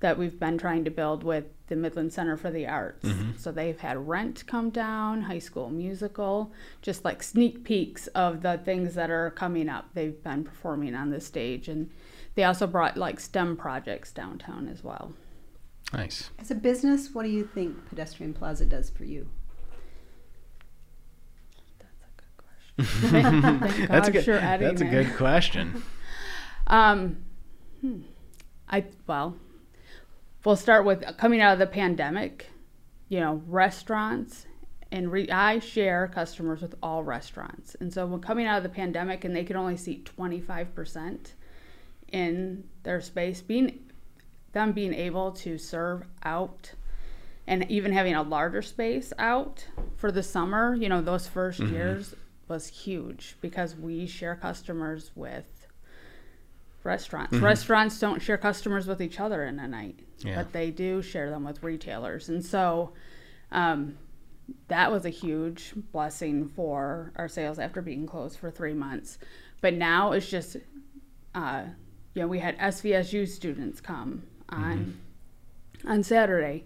that 0.00 0.18
we've 0.18 0.38
been 0.38 0.58
trying 0.58 0.84
to 0.84 0.90
build 0.90 1.24
with 1.24 1.44
the 1.68 1.76
Midland 1.76 2.12
Center 2.12 2.36
for 2.36 2.50
the 2.50 2.66
Arts. 2.66 3.08
Mm-hmm. 3.08 3.32
So 3.38 3.50
they've 3.50 3.78
had 3.78 4.06
Rent 4.08 4.46
come 4.46 4.70
down, 4.70 5.22
High 5.22 5.38
School 5.38 5.70
Musical, 5.70 6.52
just 6.82 7.04
like 7.04 7.22
sneak 7.22 7.64
peeks 7.64 8.06
of 8.08 8.42
the 8.42 8.58
things 8.58 8.94
that 8.94 9.10
are 9.10 9.30
coming 9.30 9.68
up. 9.68 9.88
They've 9.94 10.22
been 10.22 10.44
performing 10.44 10.94
on 10.94 11.10
the 11.10 11.20
stage, 11.20 11.68
and 11.68 11.90
they 12.34 12.44
also 12.44 12.66
brought 12.66 12.96
like 12.96 13.18
STEM 13.18 13.56
projects 13.56 14.12
downtown 14.12 14.68
as 14.68 14.84
well. 14.84 15.12
Nice. 15.92 16.30
As 16.38 16.50
a 16.50 16.54
business, 16.54 17.14
what 17.14 17.22
do 17.22 17.30
you 17.30 17.48
think 17.54 17.88
Pedestrian 17.88 18.34
Plaza 18.34 18.66
does 18.66 18.90
for 18.90 19.04
you? 19.04 19.28
That's 22.78 23.08
a 23.08 23.86
God 23.88 24.12
good. 24.12 24.26
you're 24.26 24.36
adding 24.36 24.68
That's 24.68 24.82
a 24.82 24.84
good 24.84 25.16
question. 25.16 25.82
Um, 26.66 27.24
hmm. 27.80 28.00
I 28.68 28.84
well, 29.06 29.36
we'll 30.46 30.56
start 30.56 30.84
with 30.86 31.04
coming 31.18 31.40
out 31.40 31.52
of 31.52 31.58
the 31.58 31.66
pandemic. 31.66 32.46
You 33.08 33.20
know, 33.20 33.42
restaurants 33.46 34.46
and 34.90 35.12
re- 35.12 35.30
I 35.30 35.58
share 35.58 36.08
customers 36.08 36.62
with 36.62 36.74
all 36.82 37.04
restaurants, 37.04 37.76
and 37.80 37.92
so 37.92 38.06
when 38.06 38.20
coming 38.20 38.46
out 38.46 38.56
of 38.56 38.62
the 38.62 38.68
pandemic, 38.68 39.24
and 39.24 39.34
they 39.34 39.44
could 39.44 39.56
only 39.56 39.76
seat 39.76 40.06
twenty 40.06 40.40
five 40.40 40.74
percent 40.74 41.34
in 42.10 42.64
their 42.84 43.00
space, 43.00 43.42
being 43.42 43.80
them 44.52 44.72
being 44.72 44.94
able 44.94 45.32
to 45.32 45.58
serve 45.58 46.04
out 46.22 46.72
and 47.46 47.70
even 47.70 47.92
having 47.92 48.14
a 48.14 48.22
larger 48.22 48.62
space 48.62 49.12
out 49.18 49.66
for 49.96 50.10
the 50.10 50.22
summer, 50.22 50.74
you 50.74 50.88
know, 50.88 51.00
those 51.02 51.28
1st 51.28 51.60
Mm-hmm. 51.60 51.74
years 51.74 52.14
was 52.48 52.66
huge 52.68 53.36
because 53.40 53.76
we 53.76 54.06
share 54.06 54.34
customers 54.34 55.10
with 55.14 55.44
restaurants. 56.86 57.34
Mm-hmm. 57.34 57.44
Restaurants 57.44 57.98
don't 57.98 58.20
share 58.22 58.38
customers 58.38 58.86
with 58.86 59.02
each 59.02 59.20
other 59.20 59.44
in 59.44 59.58
a 59.58 59.68
night, 59.68 60.00
Yeah. 60.18 60.36
but 60.36 60.52
they 60.52 60.70
do 60.70 61.02
share 61.02 61.28
them 61.30 61.44
with 61.44 61.62
retailers. 61.62 62.28
And 62.28 62.44
so 62.44 62.92
um, 63.52 63.98
that 64.68 64.90
was 64.90 65.04
a 65.04 65.10
huge 65.10 65.72
blessing 65.92 66.48
for 66.48 67.12
our 67.16 67.28
sales 67.28 67.58
after 67.58 67.82
being 67.82 68.06
closed 68.06 68.38
for 68.38 68.50
three 68.50 68.74
months. 68.74 69.18
But 69.60 69.74
now 69.74 70.12
it's 70.12 70.28
just, 70.28 70.56
uh, 71.34 71.64
you 72.14 72.22
know, 72.22 72.28
we 72.28 72.38
had 72.38 72.56
SVSU 72.58 73.26
students 73.28 73.80
come 73.80 74.22
on 74.48 74.98
on 75.84 76.02
Saturday. 76.02 76.64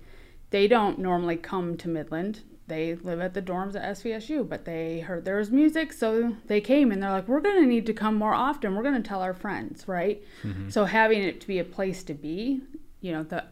They 0.50 0.68
don't 0.68 0.98
normally 0.98 1.36
come 1.36 1.76
to 1.78 1.88
Midland. 1.88 2.42
They 2.70 2.94
live 2.94 3.20
at 3.20 3.34
the 3.34 3.42
dorms 3.42 3.74
at 3.74 3.82
SVSU, 3.96 4.48
but 4.48 4.64
they 4.64 5.00
heard 5.00 5.24
there 5.24 5.38
was 5.38 5.50
music, 5.50 5.92
so 5.92 6.36
they 6.46 6.60
came 6.60 6.92
and 6.92 7.02
they're 7.02 7.10
like, 7.10 7.26
"We're 7.26 7.40
going 7.40 7.60
to 7.60 7.66
need 7.68 7.84
to 7.86 7.92
come 7.92 8.14
more 8.14 8.32
often. 8.32 8.76
We're 8.76 8.84
going 8.84 9.02
to 9.02 9.06
tell 9.06 9.20
our 9.22 9.34
friends, 9.34 9.88
right?" 9.88 10.22
Mm-hmm. 10.44 10.70
So 10.70 10.84
having 10.84 11.20
it 11.22 11.40
to 11.40 11.46
be 11.48 11.58
a 11.58 11.64
place 11.64 12.04
to 12.04 12.14
be, 12.14 12.62
you 13.00 13.10
know, 13.10 13.24
the 13.24 13.44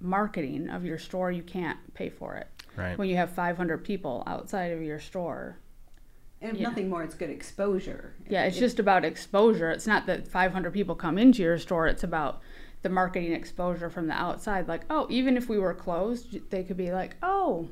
marketing 0.00 0.70
of 0.70 0.84
your 0.84 0.98
store, 0.98 1.32
you 1.32 1.42
can't 1.42 1.78
pay 1.94 2.08
for 2.08 2.36
it 2.36 2.46
Right. 2.76 2.96
when 2.96 3.08
you 3.08 3.16
have 3.16 3.30
500 3.32 3.84
people 3.84 4.22
outside 4.26 4.72
of 4.72 4.80
your 4.82 5.00
store. 5.00 5.58
And 6.40 6.56
Yeah. 6.56 6.68
nothing 6.68 6.88
more, 6.88 7.02
it's 7.02 7.14
good 7.16 7.28
exposure. 7.28 8.14
Yeah, 8.28 8.44
it's 8.44 8.58
just 8.58 8.78
about 8.78 9.04
exposure. 9.04 9.70
It's 9.70 9.86
not 9.86 10.06
that 10.06 10.26
500 10.28 10.72
people 10.72 10.94
come 10.94 11.18
into 11.18 11.42
your 11.42 11.58
store. 11.58 11.86
It's 11.86 12.04
about 12.04 12.40
the 12.82 12.88
marketing 12.88 13.32
exposure 13.32 13.90
from 13.90 14.06
the 14.06 14.14
outside. 14.14 14.68
Like, 14.68 14.82
oh, 14.88 15.06
even 15.10 15.36
if 15.36 15.50
we 15.50 15.58
were 15.58 15.74
closed, 15.74 16.48
they 16.50 16.62
could 16.64 16.78
be 16.78 16.92
like, 16.92 17.16
oh, 17.22 17.68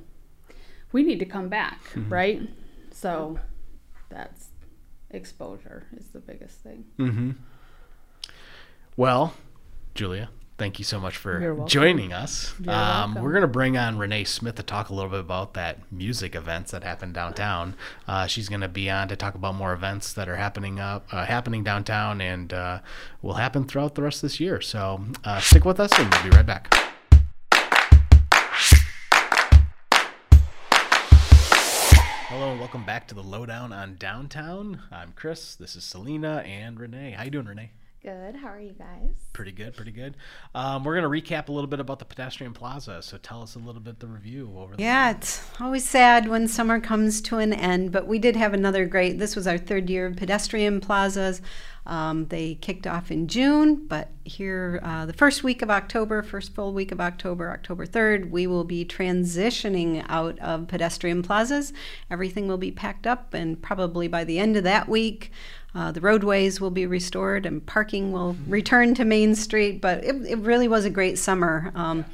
we 0.93 1.03
need 1.03 1.19
to 1.19 1.27
come 1.27 1.49
back, 1.49 1.81
right? 2.09 2.41
So 2.91 3.39
that's 4.09 4.49
exposure 5.11 5.87
is 5.97 6.09
the 6.09 6.21
biggest 6.21 6.61
thing. 6.61 6.85
Mm-hmm. 6.99 7.31
Well, 8.97 9.35
Julia, 9.95 10.31
thank 10.59 10.79
you 10.79 10.85
so 10.85 10.99
much 10.99 11.17
for 11.17 11.65
joining 11.67 12.13
us. 12.13 12.53
Um, 12.67 13.15
we're 13.15 13.31
going 13.31 13.43
to 13.43 13.49
bring 13.49 13.77
on 13.77 13.97
Renee 13.97 14.25
Smith 14.25 14.57
to 14.57 14.63
talk 14.63 14.89
a 14.89 14.95
little 14.95 15.11
bit 15.11 15.21
about 15.21 15.55
that 15.55 15.91
music 15.93 16.35
events 16.35 16.73
that 16.73 16.83
happen 16.83 17.13
downtown. 17.13 17.77
Uh, 18.07 18.27
she's 18.27 18.49
going 18.49 18.61
to 18.61 18.69
be 18.69 18.91
on 18.91 19.09
to 19.09 19.17
talk 19.17 19.35
about 19.35 19.55
more 19.55 19.73
events 19.73 20.13
that 20.15 20.29
are 20.29 20.37
happening 20.37 20.81
up, 20.81 21.07
uh, 21.13 21.25
happening 21.25 21.63
downtown, 21.63 22.21
and 22.21 22.53
uh, 22.53 22.81
will 23.23 23.35
happen 23.35 23.65
throughout 23.65 23.95
the 23.95 24.03
rest 24.03 24.19
of 24.19 24.23
this 24.23 24.41
year. 24.41 24.61
So 24.61 25.01
uh, 25.25 25.41
stick 25.41 25.65
with 25.65 25.79
us, 25.79 25.93
and 25.99 26.13
we'll 26.13 26.25
be 26.25 26.31
right 26.31 26.47
back. 26.47 26.75
Hello 32.29 32.51
and 32.51 32.61
welcome 32.61 32.85
back 32.85 33.09
to 33.09 33.15
the 33.15 33.23
lowdown 33.23 33.73
on 33.73 33.95
downtown. 33.95 34.83
I'm 34.93 35.13
Chris. 35.17 35.55
This 35.55 35.77
is 35.77 35.85
Selina 35.85 36.43
and 36.45 36.79
Renee. 36.79 37.13
How 37.13 37.25
you 37.25 37.31
doing, 37.31 37.47
Renee? 37.47 37.71
Good. 38.03 38.37
How 38.37 38.49
are 38.49 38.61
you 38.61 38.75
guys? 38.75 39.15
Pretty 39.33 39.51
good, 39.51 39.75
pretty 39.75 39.93
good. 39.93 40.15
Um, 40.55 40.85
we're 40.85 41.01
going 41.01 41.11
to 41.11 41.35
recap 41.35 41.49
a 41.49 41.53
little 41.53 41.71
bit 41.71 41.81
about 41.81 42.01
the 42.01 42.05
pedestrian 42.05 42.53
plaza. 42.53 43.01
So 43.01 43.17
tell 43.17 43.41
us 43.41 43.55
a 43.55 43.59
little 43.59 43.81
bit 43.81 43.99
the 43.99 44.09
review 44.09 44.53
over 44.59 44.77
there. 44.77 44.85
Yeah, 44.85 45.13
it's 45.13 45.43
always 45.59 45.89
sad 45.89 46.29
when 46.29 46.49
summer 46.49 46.81
comes 46.81 47.23
to 47.23 47.39
an 47.39 47.55
end, 47.55 47.93
but 47.93 48.07
we 48.07 48.19
did 48.19 48.37
have 48.37 48.53
another 48.53 48.85
great. 48.85 49.19
This 49.19 49.35
was 49.35 49.47
our 49.47 49.57
third 49.57 49.89
year 49.89 50.05
of 50.05 50.17
pedestrian 50.17 50.83
plazas. 50.83 51.41
Um, 51.89 52.27
they 52.27 52.57
kicked 52.57 52.87
off 52.87 53.11
in 53.11 53.29
June, 53.29 53.87
but 53.87 54.11
here, 54.23 54.79
uh, 54.83 55.07
the 55.07 55.15
first 55.15 55.43
week 55.43 55.63
of 55.63 55.71
October, 55.71 56.23
first 56.23 56.55
full 56.55 56.75
week 56.75 56.93
of 56.93 57.01
October, 57.01 57.51
October 57.51 57.87
3rd, 57.87 58.31
we 58.31 58.47
will 58.47 58.65
be 58.65 58.85
transitioning 58.85 60.05
out 60.07 60.39
of 60.41 60.69
pedestrian 60.69 61.23
plazas. 61.23 61.73
Everything 62.11 62.47
will 62.47 62.59
be 62.59 62.71
packed 62.71 63.07
up, 63.07 63.33
and 63.33 63.61
probably 63.63 64.07
by 64.07 64.23
the 64.23 64.39
end 64.39 64.55
of 64.55 64.65
that 64.65 64.87
week, 64.87 65.33
uh, 65.75 65.91
the 65.91 66.01
roadways 66.03 66.61
will 66.61 66.71
be 66.71 66.87
restored 66.87 67.47
and 67.47 67.65
parking 67.65 68.13
will 68.13 68.37
return 68.47 68.95
to 68.95 69.05
Main 69.05 69.35
Street. 69.35 69.81
But 69.81 70.05
it, 70.05 70.15
it 70.27 70.39
really 70.39 70.69
was 70.69 70.85
a 70.85 70.91
great 70.91 71.19
summer. 71.19 71.73
Um, 71.75 72.05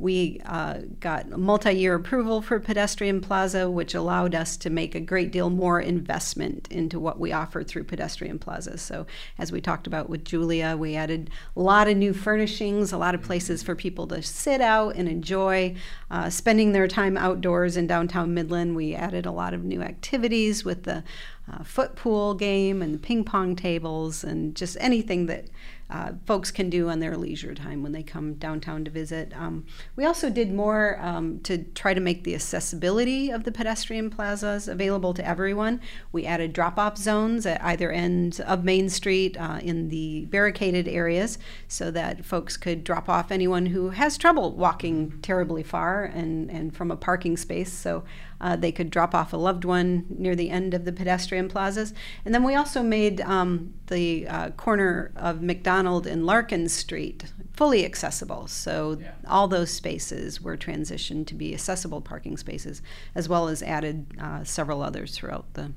we 0.00 0.40
uh, 0.46 0.78
got 0.98 1.28
multi 1.28 1.72
year 1.72 1.94
approval 1.94 2.40
for 2.40 2.58
Pedestrian 2.58 3.20
Plaza, 3.20 3.70
which 3.70 3.94
allowed 3.94 4.34
us 4.34 4.56
to 4.56 4.70
make 4.70 4.94
a 4.94 5.00
great 5.00 5.30
deal 5.30 5.50
more 5.50 5.78
investment 5.78 6.66
into 6.70 6.98
what 6.98 7.20
we 7.20 7.32
offer 7.32 7.62
through 7.62 7.84
Pedestrian 7.84 8.38
Plaza. 8.38 8.78
So, 8.78 9.06
as 9.38 9.52
we 9.52 9.60
talked 9.60 9.86
about 9.86 10.08
with 10.08 10.24
Julia, 10.24 10.74
we 10.74 10.96
added 10.96 11.28
a 11.54 11.60
lot 11.60 11.86
of 11.86 11.98
new 11.98 12.14
furnishings, 12.14 12.92
a 12.92 12.98
lot 12.98 13.14
of 13.14 13.20
places 13.20 13.62
for 13.62 13.76
people 13.76 14.06
to 14.06 14.22
sit 14.22 14.62
out 14.62 14.96
and 14.96 15.06
enjoy 15.06 15.76
uh, 16.10 16.30
spending 16.30 16.72
their 16.72 16.88
time 16.88 17.18
outdoors 17.18 17.76
in 17.76 17.86
downtown 17.86 18.32
Midland. 18.32 18.74
We 18.74 18.94
added 18.94 19.26
a 19.26 19.32
lot 19.32 19.52
of 19.52 19.64
new 19.64 19.82
activities 19.82 20.64
with 20.64 20.84
the 20.84 21.04
uh, 21.52 21.62
foot 21.62 21.94
pool 21.94 22.34
game 22.34 22.80
and 22.80 22.94
the 22.94 22.98
ping 22.98 23.24
pong 23.24 23.54
tables 23.54 24.24
and 24.24 24.54
just 24.54 24.76
anything 24.80 25.26
that 25.26 25.46
uh, 25.90 26.12
folks 26.26 26.50
can 26.50 26.70
do 26.70 26.88
on 26.88 27.00
their 27.00 27.16
leisure 27.16 27.54
time 27.54 27.82
when 27.82 27.92
they 27.92 28.02
come 28.02 28.34
downtown 28.34 28.84
to 28.84 28.90
visit. 28.90 29.32
Um, 29.36 29.66
we 29.96 30.04
also 30.04 30.30
did 30.30 30.52
more 30.52 30.98
um, 31.00 31.40
to 31.40 31.64
try 31.74 31.94
to 31.94 32.00
make 32.00 32.24
the 32.24 32.34
accessibility 32.34 33.30
of 33.30 33.44
the 33.44 33.52
pedestrian 33.52 34.10
plazas 34.10 34.68
available 34.68 35.14
to 35.14 35.26
everyone. 35.26 35.80
We 36.12 36.26
added 36.26 36.52
drop 36.52 36.78
off 36.78 36.96
zones 36.96 37.46
at 37.46 37.62
either 37.62 37.90
end 37.90 38.40
of 38.46 38.64
Main 38.64 38.88
Street 38.88 39.36
uh, 39.38 39.58
in 39.62 39.88
the 39.88 40.26
barricaded 40.26 40.86
areas 40.86 41.38
so 41.68 41.90
that 41.90 42.24
folks 42.24 42.56
could 42.56 42.84
drop 42.84 43.08
off 43.08 43.30
anyone 43.30 43.66
who 43.66 43.90
has 43.90 44.16
trouble 44.16 44.52
walking 44.52 45.18
terribly 45.22 45.62
far 45.62 46.04
and, 46.04 46.50
and 46.50 46.76
from 46.76 46.90
a 46.90 46.96
parking 46.96 47.36
space. 47.36 47.72
So 47.72 48.04
uh, 48.40 48.56
they 48.56 48.72
could 48.72 48.90
drop 48.90 49.14
off 49.14 49.32
a 49.32 49.36
loved 49.36 49.64
one 49.64 50.06
near 50.08 50.34
the 50.34 50.50
end 50.50 50.74
of 50.74 50.84
the 50.84 50.92
pedestrian 50.92 51.48
plazas. 51.48 51.92
And 52.24 52.34
then 52.34 52.42
we 52.42 52.54
also 52.54 52.82
made 52.82 53.20
um, 53.20 53.74
the 53.88 54.26
uh, 54.26 54.50
corner 54.50 55.12
of 55.16 55.42
McDonald 55.42 56.06
and 56.06 56.24
Larkin 56.24 56.68
Street 56.68 57.24
fully 57.52 57.84
accessible. 57.84 58.46
So 58.46 58.98
all 59.28 59.46
those 59.46 59.70
spaces 59.70 60.40
were 60.40 60.56
transitioned 60.56 61.26
to 61.26 61.34
be 61.34 61.52
accessible 61.52 62.00
parking 62.00 62.36
spaces, 62.36 62.80
as 63.14 63.28
well 63.28 63.48
as 63.48 63.62
added 63.62 64.06
uh, 64.18 64.44
several 64.44 64.82
others 64.82 65.14
throughout 65.16 65.52
the 65.54 65.72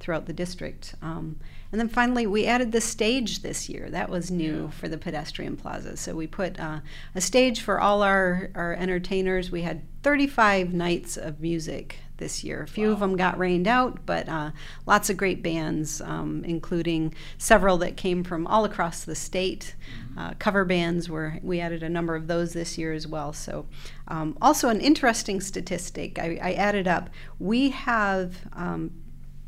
throughout 0.00 0.26
the 0.26 0.32
district. 0.32 0.94
Um, 1.00 1.38
and 1.72 1.80
then 1.80 1.88
finally, 1.88 2.26
we 2.26 2.46
added 2.46 2.70
the 2.70 2.82
stage 2.82 3.40
this 3.40 3.66
year. 3.70 3.88
That 3.88 4.10
was 4.10 4.30
new 4.30 4.70
for 4.72 4.88
the 4.88 4.98
pedestrian 4.98 5.56
plaza. 5.56 5.96
So 5.96 6.14
we 6.14 6.26
put 6.26 6.60
uh, 6.60 6.80
a 7.14 7.20
stage 7.20 7.62
for 7.62 7.80
all 7.80 8.02
our, 8.02 8.50
our 8.54 8.74
entertainers. 8.74 9.50
We 9.50 9.62
had 9.62 9.82
35 10.02 10.74
nights 10.74 11.16
of 11.16 11.40
music 11.40 11.96
this 12.18 12.44
year. 12.44 12.62
A 12.62 12.66
few 12.66 12.88
wow. 12.88 12.92
of 12.92 13.00
them 13.00 13.16
got 13.16 13.38
rained 13.38 13.66
out, 13.66 14.04
but 14.04 14.28
uh, 14.28 14.50
lots 14.84 15.08
of 15.08 15.16
great 15.16 15.42
bands, 15.42 16.02
um, 16.02 16.44
including 16.44 17.14
several 17.38 17.78
that 17.78 17.96
came 17.96 18.22
from 18.22 18.46
all 18.46 18.66
across 18.66 19.04
the 19.04 19.14
state. 19.14 19.74
Mm-hmm. 20.10 20.18
Uh, 20.18 20.34
cover 20.38 20.66
bands 20.66 21.08
were 21.08 21.38
we 21.42 21.58
added 21.58 21.82
a 21.82 21.88
number 21.88 22.14
of 22.14 22.26
those 22.26 22.52
this 22.52 22.76
year 22.76 22.92
as 22.92 23.06
well. 23.06 23.32
So, 23.32 23.66
um, 24.08 24.36
also 24.42 24.68
an 24.68 24.80
interesting 24.82 25.40
statistic 25.40 26.18
I, 26.18 26.38
I, 26.42 26.52
added 26.52 26.86
up. 26.86 27.08
We 27.38 27.70
have 27.70 28.36
um, 28.52 28.92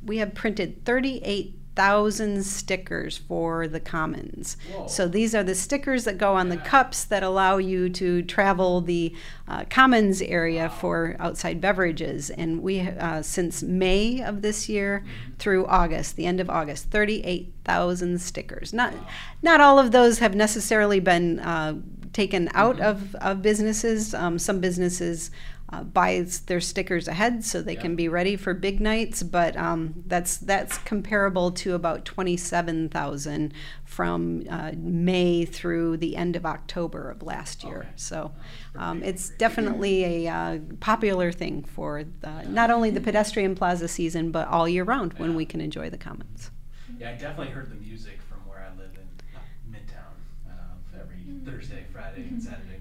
we 0.03 0.17
have 0.19 0.35
printed 0.35 0.85
38 0.85 1.59
thousand 1.77 2.45
stickers 2.45 3.19
for 3.19 3.67
the 3.67 3.81
commons. 3.81 4.57
Whoa. 4.73 4.87
So 4.87 5.09
these 5.09 5.35
are 5.35 5.43
the 5.43 5.55
stickers 5.55 6.05
that 6.05 6.19
go 6.19 6.35
on 6.35 6.49
the 6.49 6.57
cups 6.57 7.05
that 7.05 7.23
allow 7.23 7.57
you 7.57 7.89
to 7.91 8.23
travel 8.23 8.81
the 8.81 9.13
uh, 9.49 9.65
commons 9.69 10.23
area 10.23 10.69
wow. 10.69 10.69
for 10.69 11.17
outside 11.19 11.61
beverages. 11.61 12.31
And 12.31 12.63
we, 12.63 12.81
uh, 12.81 13.23
since 13.23 13.63
May 13.63 14.23
of 14.23 14.43
this 14.43 14.69
year 14.69 15.05
mm-hmm. 15.05 15.35
through 15.39 15.67
August, 15.67 16.17
the 16.17 16.27
end 16.27 16.41
of 16.41 16.49
August, 16.49 16.91
thirty-eight 16.91 17.53
thousand 17.65 18.21
stickers. 18.21 18.73
Not, 18.73 18.93
wow. 18.93 19.07
not 19.43 19.61
all 19.61 19.79
of 19.79 19.91
those 19.91 20.21
have 20.21 20.35
necessarily 20.35 21.01
been 21.01 21.41
uh, 21.41 21.75
taken 22.13 22.49
out 22.55 22.77
mm-hmm. 22.77 22.85
of, 22.85 23.15
of 23.17 23.43
businesses. 23.43 24.15
Um, 24.15 24.39
some 24.39 24.61
businesses 24.61 25.31
uh, 25.71 25.83
buys 25.83 26.41
their 26.41 26.61
stickers 26.61 27.09
ahead 27.09 27.45
so 27.45 27.63
they 27.63 27.75
yeah. 27.75 27.81
can 27.81 27.97
be 27.97 28.09
ready 28.09 28.37
for 28.37 28.55
big 28.55 28.81
nights. 28.81 29.23
But 29.23 29.57
um, 29.57 30.05
that's 30.07 30.37
that's 30.37 30.79
comparable 30.79 31.51
to 31.53 31.75
about 31.75 32.05
twenty 32.05 32.37
seven 32.37 32.89
thousand 32.89 33.53
from 33.85 34.45
uh, 34.51 34.73
May 34.77 35.45
through 35.45 35.97
the 35.97 36.17
end 36.17 36.37
of 36.37 36.45
October 36.45 37.11
of 37.11 37.23
last 37.23 37.65
year. 37.65 37.79
Okay. 37.79 37.89
So 37.97 38.33
um, 38.77 39.03
it's 39.03 39.31
definitely 39.31 40.27
a 40.27 40.33
uh, 40.33 40.59
popular 40.81 41.33
thing 41.33 41.65
for 41.65 42.05
the, 42.21 42.43
not 42.49 42.71
only 42.71 42.91
the 42.91 43.01
pedestrian 43.01 43.55
plaza 43.55 43.89
season 43.89 44.31
but 44.31 44.49
all 44.49 44.69
year 44.69 44.85
round 44.85 45.15
when 45.15 45.35
we 45.35 45.45
can 45.45 45.61
enjoy 45.61 45.91
the 45.91 45.99
commons. 45.99 46.51
Yeah, 46.99 47.11
I 47.11 47.13
definitely 47.13 47.53
heard 47.53 47.71
the 47.71 47.77
music 47.77 48.21
from 48.23 48.39
where 48.49 48.61
I 48.61 48.77
live 48.79 48.93
in 48.95 49.73
Midtown 49.73 50.15
uh, 50.49 51.01
every 51.01 51.25
Thursday, 51.45 51.85
Friday, 51.93 52.29
and 52.29 52.43
Saturday 52.43 52.79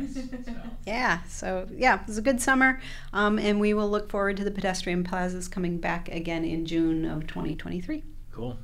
nice. 0.00 0.14
So. 0.44 0.54
Yeah, 0.86 1.18
so 1.28 1.68
yeah, 1.76 2.00
it 2.00 2.06
was 2.06 2.18
a 2.18 2.22
good 2.22 2.40
summer, 2.40 2.80
um, 3.12 3.38
and 3.38 3.60
we 3.60 3.74
will 3.74 3.90
look 3.90 4.10
forward 4.10 4.36
to 4.38 4.44
the 4.44 4.50
pedestrian 4.50 5.04
plazas 5.04 5.48
coming 5.48 5.78
back 5.78 6.08
again 6.08 6.44
in 6.44 6.64
June 6.64 7.04
of 7.04 7.26
2023. 7.26 8.02
Cool. 8.32 8.58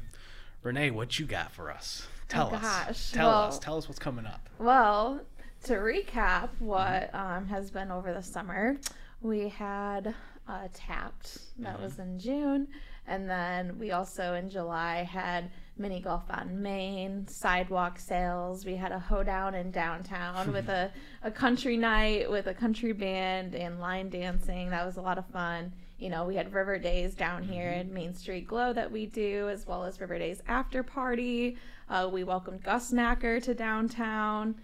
Renee, 0.63 0.91
what 0.91 1.19
you 1.19 1.27
got 1.27 1.53
for 1.53 1.71
us? 1.71 2.07
Tell 2.29 2.51
oh, 2.53 2.57
us. 2.57 2.63
Gosh. 2.63 3.11
Tell 3.13 3.29
well, 3.29 3.43
us. 3.43 3.59
Tell 3.59 3.77
us 3.77 3.89
what's 3.89 3.99
coming 3.99 4.27
up. 4.27 4.49
Well, 4.59 5.21
to 5.65 5.75
recap 5.75 6.49
what 6.59 7.13
mm-hmm. 7.13 7.17
um, 7.17 7.47
has 7.49 7.71
been 7.71 7.91
over 7.91 8.13
the 8.15 8.23
summer, 8.23 8.79
we 9.21 9.49
had 9.49 10.15
uh, 10.49 10.69
Tapped, 10.73 11.39
that 11.59 11.75
mm-hmm. 11.75 11.83
was 11.83 11.99
in 11.99 12.19
June. 12.19 12.69
And 13.07 13.29
then 13.29 13.79
we 13.79 13.91
also 13.91 14.35
in 14.35 14.49
July 14.49 15.03
had 15.03 15.51
mini 15.77 16.01
golf 16.01 16.23
on 16.31 16.63
Main, 16.63 17.27
sidewalk 17.27 17.99
sales. 17.99 18.65
We 18.65 18.77
had 18.77 18.93
a 18.93 18.99
hoedown 18.99 19.55
in 19.55 19.71
downtown 19.71 20.53
with 20.53 20.69
a, 20.69 20.91
a 21.23 21.31
country 21.31 21.77
night 21.77 22.31
with 22.31 22.47
a 22.47 22.55
country 22.55 22.93
band 22.93 23.55
and 23.55 23.81
line 23.81 24.09
dancing. 24.09 24.71
That 24.71 24.87
was 24.87 24.97
a 24.97 25.03
lot 25.03 25.19
of 25.19 25.27
fun. 25.27 25.73
You 25.99 26.11
know, 26.11 26.25
we 26.25 26.37
had 26.37 26.53
River 26.53 26.79
Days 26.79 27.15
down 27.15 27.43
here 27.43 27.71
mm-hmm. 27.71 27.89
in 27.89 27.95
Main 27.95 28.15
Street 28.15 28.47
Glow 28.47 28.73
that 28.73 28.91
we 28.91 29.07
do, 29.07 29.49
as 29.49 29.67
well 29.67 29.85
as 29.85 30.01
River 30.01 30.19
Days 30.19 30.43
after 30.47 30.83
party. 30.83 31.57
Uh, 31.89 32.09
we 32.13 32.25
welcomed 32.25 32.63
Gus 32.63 32.93
Macker 32.93 33.41
to 33.41 33.55
downtown 33.55 34.55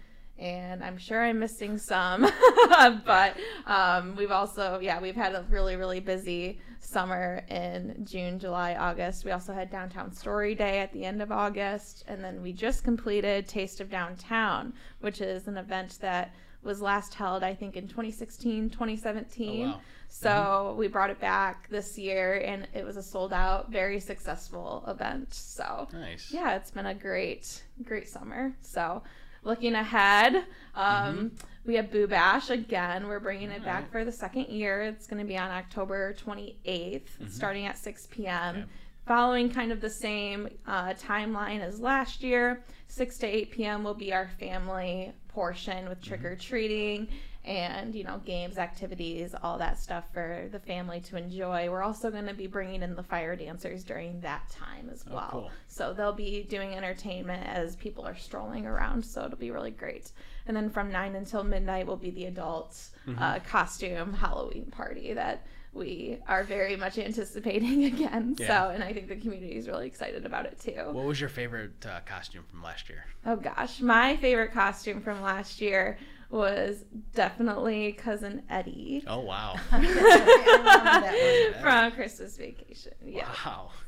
and 0.41 0.83
I'm 0.83 0.97
sure 0.97 1.23
I'm 1.23 1.39
missing 1.39 1.77
some. 1.77 2.21
but 3.05 3.37
um, 3.67 4.15
we've 4.15 4.31
also, 4.31 4.79
yeah, 4.81 4.99
we've 4.99 5.15
had 5.15 5.35
a 5.35 5.45
really, 5.49 5.75
really 5.75 5.99
busy 5.99 6.59
summer 6.81 7.43
in 7.49 8.03
June, 8.03 8.39
July, 8.39 8.75
August. 8.75 9.23
We 9.23 9.31
also 9.31 9.53
had 9.53 9.69
Downtown 9.69 10.11
Story 10.11 10.55
Day 10.55 10.79
at 10.79 10.91
the 10.91 11.05
end 11.05 11.21
of 11.21 11.31
August. 11.31 12.03
And 12.07 12.23
then 12.23 12.41
we 12.41 12.51
just 12.51 12.83
completed 12.83 13.47
Taste 13.47 13.79
of 13.79 13.89
Downtown, 13.89 14.73
which 14.99 15.21
is 15.21 15.47
an 15.47 15.57
event 15.57 15.99
that 16.01 16.33
was 16.63 16.81
last 16.81 17.13
held, 17.13 17.43
I 17.43 17.53
think, 17.55 17.77
in 17.77 17.87
2016, 17.87 18.71
2017. 18.71 19.61
Oh, 19.61 19.69
wow. 19.69 19.81
So 20.07 20.29
mm-hmm. 20.29 20.77
we 20.79 20.87
brought 20.87 21.09
it 21.09 21.19
back 21.19 21.69
this 21.69 21.97
year, 21.97 22.43
and 22.45 22.67
it 22.73 22.83
was 22.83 22.97
a 22.97 23.03
sold 23.03 23.31
out, 23.31 23.71
very 23.71 23.99
successful 23.99 24.83
event. 24.87 25.33
So 25.33 25.87
nice. 25.93 26.31
Yeah, 26.31 26.55
it's 26.55 26.71
been 26.71 26.87
a 26.87 26.93
great, 26.93 27.63
great 27.83 28.09
summer. 28.09 28.53
So 28.61 29.01
looking 29.43 29.73
ahead, 29.73 30.35
um, 30.75 30.83
mm-hmm. 30.85 31.27
We 31.65 31.75
have 31.75 31.91
Boo 31.91 32.07
Bash 32.07 32.49
again. 32.49 33.07
We're 33.07 33.19
bringing 33.19 33.51
it 33.51 33.63
back 33.63 33.91
for 33.91 34.03
the 34.03 34.11
second 34.11 34.47
year. 34.47 34.81
It's 34.81 35.07
going 35.07 35.21
to 35.21 35.27
be 35.27 35.37
on 35.37 35.51
October 35.51 36.13
28th, 36.13 36.55
mm-hmm. 36.65 37.27
starting 37.27 37.65
at 37.65 37.77
6 37.77 38.07
p.m. 38.11 38.67
Following 39.05 39.49
kind 39.49 39.71
of 39.71 39.81
the 39.81 39.89
same 39.89 40.47
uh, 40.67 40.93
timeline 40.93 41.59
as 41.59 41.79
last 41.79 42.23
year, 42.23 42.63
6 42.87 43.17
to 43.19 43.27
8 43.27 43.51
p.m. 43.51 43.83
will 43.83 43.93
be 43.93 44.13
our 44.13 44.29
family 44.39 45.11
portion 45.27 45.87
with 45.87 46.01
trick 46.01 46.23
or 46.23 46.35
treating 46.35 47.07
and 47.43 47.95
you 47.95 48.03
know 48.03 48.21
games 48.23 48.59
activities 48.59 49.33
all 49.41 49.57
that 49.57 49.79
stuff 49.79 50.05
for 50.13 50.47
the 50.51 50.59
family 50.59 50.99
to 50.99 51.17
enjoy 51.17 51.69
we're 51.69 51.81
also 51.81 52.11
going 52.11 52.27
to 52.27 52.33
be 52.33 52.45
bringing 52.45 52.83
in 52.83 52.95
the 52.95 53.01
fire 53.01 53.35
dancers 53.35 53.83
during 53.83 54.19
that 54.21 54.47
time 54.49 54.89
as 54.91 55.03
oh, 55.09 55.15
well 55.15 55.29
oh, 55.29 55.39
cool. 55.39 55.51
so 55.67 55.91
they'll 55.93 56.13
be 56.13 56.43
doing 56.43 56.73
entertainment 56.73 57.43
as 57.47 57.75
people 57.77 58.05
are 58.05 58.15
strolling 58.15 58.67
around 58.67 59.03
so 59.03 59.25
it'll 59.25 59.37
be 59.37 59.49
really 59.49 59.71
great 59.71 60.11
and 60.45 60.55
then 60.55 60.69
from 60.69 60.91
9 60.91 61.15
until 61.15 61.43
midnight 61.43 61.87
will 61.87 61.97
be 61.97 62.11
the 62.11 62.25
adults 62.25 62.91
mm-hmm. 63.07 63.21
uh, 63.21 63.39
costume 63.39 64.13
halloween 64.13 64.65
party 64.65 65.13
that 65.13 65.45
we 65.73 66.17
are 66.27 66.43
very 66.43 66.75
much 66.75 66.97
anticipating 66.97 67.85
again. 67.85 68.35
Yeah. 68.37 68.47
So, 68.47 68.71
and 68.71 68.83
I 68.83 68.91
think 68.91 69.07
the 69.07 69.15
community 69.15 69.55
is 69.55 69.69
really 69.69 69.87
excited 69.87 70.25
about 70.25 70.45
it 70.45 70.59
too. 70.59 70.91
What 70.91 71.05
was 71.05 71.19
your 71.19 71.29
favorite 71.29 71.85
uh, 71.85 72.01
costume 72.05 72.43
from 72.49 72.61
last 72.61 72.89
year? 72.89 73.05
Oh 73.25 73.37
gosh, 73.37 73.79
my 73.79 74.17
favorite 74.17 74.51
costume 74.51 75.01
from 75.01 75.21
last 75.21 75.61
year 75.61 75.97
was 76.31 76.85
definitely 77.13 77.93
cousin 77.93 78.43
Eddie. 78.49 79.03
Oh 79.07 79.19
wow! 79.19 79.55
From 81.61 81.91
Christmas 81.91 82.37
Vacation. 82.37 82.93
Yeah. 83.05 83.29
Wow. 83.45 83.69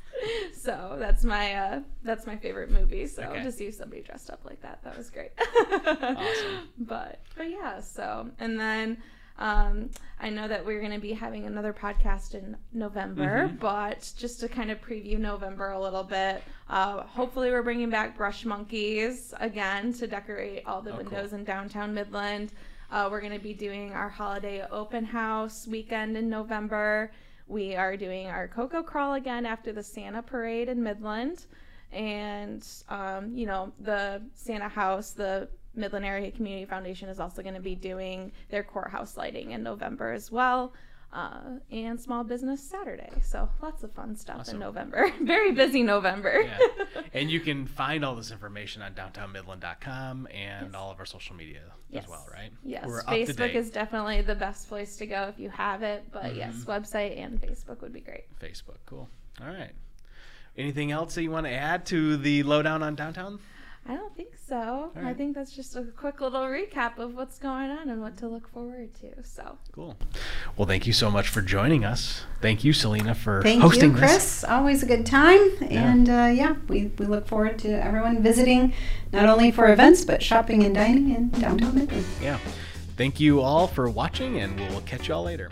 So 0.56 0.95
that's 0.99 1.25
my 1.25 1.56
uh, 1.56 1.79
that's 2.03 2.25
my 2.27 2.38
favorite 2.38 2.69
movie. 2.69 3.08
So 3.08 3.23
okay. 3.23 3.43
to 3.43 3.51
see 3.51 3.71
somebody 3.71 4.03
dressed 4.03 4.29
up 4.29 4.41
like 4.45 4.62
that, 4.62 4.82
that 4.84 4.97
was 4.97 5.10
great. 5.10 5.32
awesome. 5.38 6.69
But 6.77 7.19
but 7.36 7.49
yeah. 7.49 7.82
So 7.82 8.29
and 8.39 8.60
then 8.60 8.97
um, 9.38 9.89
I 10.19 10.30
know 10.30 10.48
that 10.48 10.65
we're 10.65 10.80
going 10.80 10.93
to 10.93 11.00
be 11.00 11.13
having 11.13 11.46
another 11.46 11.74
podcast 11.74 12.36
in 12.36 12.56
November, 12.72 13.48
mm-hmm. 13.48 13.56
but 13.58 14.12
just 14.17 14.39
to 14.41 14.48
kind 14.48 14.72
of 14.72 14.80
preview 14.80 15.17
November 15.17 15.72
a 15.72 15.82
little 15.82 16.04
bit, 16.04 16.43
uh, 16.69 17.02
hopefully 17.04 17.50
we're 17.50 17.63
bringing 17.63 17.89
back 17.89 18.15
brush 18.15 18.46
monkeys 18.46 19.34
again 19.39 19.91
to 19.93 20.08
decorate 20.08 20.63
all 20.65 20.82
the 20.82 20.93
oh, 20.93 20.98
windows 20.98 21.32
cool. 21.32 21.39
in 21.39 21.46
downtown 21.46 21.93
Midland. 21.93 22.52
Uh, 22.91 23.08
we're 23.10 23.22
going 23.22 23.34
to 23.34 23.39
be 23.39 23.54
doing 23.54 23.91
our 23.91 24.10
holiday 24.10 24.63
open 24.69 25.04
house 25.04 25.67
weekend 25.67 26.15
in 26.15 26.30
November. 26.30 27.12
We 27.48 27.76
are 27.76 27.98
doing 27.98 28.28
our 28.28 28.48
Cocoa 28.48 28.84
Crawl 28.84 29.15
again 29.15 29.48
after 29.48 29.74
the 29.74 29.84
Santa 29.84 30.22
Parade 30.22 30.69
in 30.69 30.82
Midland. 30.82 31.48
And, 31.91 32.65
um, 32.89 33.36
you 33.36 33.46
know, 33.46 33.74
the 33.80 34.22
Santa 34.36 34.67
House, 34.67 35.12
the 35.12 35.50
Midland 35.75 36.05
Area 36.05 36.31
Community 36.31 36.65
Foundation 36.65 37.09
is 37.09 37.19
also 37.19 37.41
going 37.41 37.55
to 37.55 37.62
be 37.62 37.75
doing 37.75 38.31
their 38.49 38.63
courthouse 38.63 39.17
lighting 39.17 39.51
in 39.51 39.63
November 39.63 40.12
as 40.12 40.31
well. 40.31 40.73
Uh, 41.12 41.59
and 41.71 42.01
Small 42.01 42.23
Business 42.23 42.59
Saturday. 42.59 43.12
So 43.21 43.47
lots 43.62 43.83
of 43.83 43.91
fun 43.93 44.15
stuff 44.15 44.39
awesome. 44.39 44.55
in 44.55 44.59
November. 44.59 45.13
Very 45.21 45.51
busy 45.51 45.83
November. 45.83 46.41
yeah. 46.41 46.57
And 47.13 47.29
you 47.29 47.39
can 47.39 47.67
find 47.67 48.03
all 48.03 48.15
this 48.15 48.31
information 48.31 48.81
on 48.81 48.95
downtownmidland.com 48.95 50.27
and 50.33 50.67
yes. 50.67 50.75
all 50.75 50.89
of 50.89 50.99
our 50.99 51.05
social 51.05 51.36
media 51.36 51.62
yes. 51.91 52.05
as 52.05 52.09
well, 52.09 52.25
right? 52.31 52.51
Yes. 52.63 52.86
We're 52.88 53.03
Facebook 53.03 53.53
is 53.53 53.69
definitely 53.69 54.21
the 54.23 54.33
best 54.33 54.67
place 54.67 54.95
to 54.97 55.05
go 55.05 55.27
if 55.27 55.38
you 55.38 55.51
have 55.51 55.83
it. 55.83 56.05
But 56.12 56.23
mm-hmm. 56.23 56.38
yes, 56.38 56.55
website 56.65 57.19
and 57.19 57.39
Facebook 57.39 57.81
would 57.81 57.93
be 57.93 58.01
great. 58.01 58.23
Facebook, 58.39 58.77
cool. 58.88 59.07
All 59.39 59.47
right. 59.47 59.73
Anything 60.57 60.91
else 60.91 61.13
that 61.13 61.21
you 61.21 61.29
want 61.29 61.45
to 61.45 61.53
add 61.53 61.86
to 61.88 62.17
the 62.17 62.41
lowdown 62.41 62.81
on 62.81 62.95
downtown? 62.95 63.39
I 63.86 63.96
don't 63.96 64.15
think 64.15 64.30
so. 64.48 64.91
Right. 64.96 65.08
I 65.08 65.13
think 65.13 65.36
that's 65.36 65.52
just 65.52 65.76
a 65.76 65.84
quick 65.84 66.22
little 66.22 66.43
recap 66.43 67.00
of 67.00 67.15
what's 67.15 67.38
going 67.38 67.69
on 67.69 67.89
and 67.89 68.00
what 68.00 68.15
to 68.19 68.28
look 68.30 68.48
forward 68.48 68.93
to. 69.02 69.24
So 69.26 69.58
cool. 69.74 69.98
Well, 70.56 70.65
thank 70.67 70.88
you 70.88 70.93
so 70.93 71.12
much 71.12 71.28
for 71.28 71.41
joining 71.41 71.84
us. 71.84 72.24
Thank 72.41 72.63
you, 72.63 72.72
Selina, 72.72 73.13
for 73.13 73.41
thank 73.41 73.62
hosting 73.62 73.91
you, 73.91 73.98
Chris. 73.98 74.13
This. 74.13 74.43
Always 74.46 74.84
a 74.84 74.86
good 74.86 75.06
time. 75.06 75.41
Yeah. 75.60 75.91
And 75.91 76.10
uh, 76.10 76.32
yeah, 76.34 76.56
we, 76.69 76.91
we 76.98 77.06
look 77.06 77.28
forward 77.28 77.60
to 77.60 77.69
everyone 77.84 78.24
visiting, 78.24 78.74
not 79.12 79.28
only 79.28 79.52
for 79.52 79.72
events 79.72 80.06
but 80.06 80.24
shopping 80.24 80.63
and 80.63 80.74
dining 80.74 81.13
in 81.13 81.30
downtown 81.30 81.76
Midland. 81.76 82.06
Yeah. 82.22 82.39
Thank 82.96 83.19
you 83.19 83.41
all 83.41 83.67
for 83.67 83.89
watching, 83.89 84.39
and 84.39 84.58
we'll 84.69 84.82
catch 84.82 85.08
you 85.10 85.15
all 85.15 85.24
later. 85.24 85.50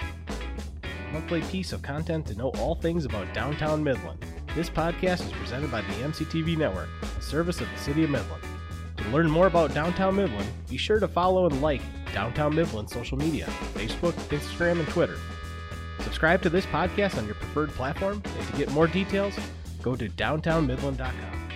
monthly 1.11 1.41
piece 1.41 1.73
of 1.73 1.81
content 1.81 2.25
to 2.27 2.35
know 2.35 2.49
all 2.59 2.75
things 2.75 3.03
about 3.05 3.33
downtown 3.33 3.83
Midland. 3.83 4.23
This 4.53 4.69
podcast 4.69 5.25
is 5.25 5.31
presented 5.31 5.71
by 5.71 5.79
the 5.79 5.93
MCTV 5.93 6.57
Network, 6.57 6.89
a 7.17 7.21
service 7.21 7.61
of 7.61 7.69
the 7.71 7.79
City 7.79 8.03
of 8.03 8.09
Midland. 8.09 8.43
To 8.97 9.07
learn 9.07 9.29
more 9.29 9.47
about 9.47 9.73
downtown 9.73 10.17
Midland, 10.17 10.49
be 10.69 10.75
sure 10.75 10.99
to 10.99 11.07
follow 11.07 11.45
and 11.45 11.61
like 11.61 11.81
Downtown 12.13 12.53
Midland 12.53 12.89
social 12.89 13.17
media 13.17 13.45
Facebook, 13.73 14.11
Instagram, 14.27 14.79
and 14.79 14.87
Twitter. 14.89 15.17
Subscribe 16.01 16.41
to 16.41 16.49
this 16.49 16.65
podcast 16.65 17.17
on 17.17 17.25
your 17.27 17.35
preferred 17.35 17.69
platform, 17.69 18.21
and 18.37 18.47
to 18.47 18.57
get 18.57 18.69
more 18.71 18.87
details, 18.87 19.33
go 19.81 19.95
to 19.95 20.09
downtownmidland.com. 20.09 21.50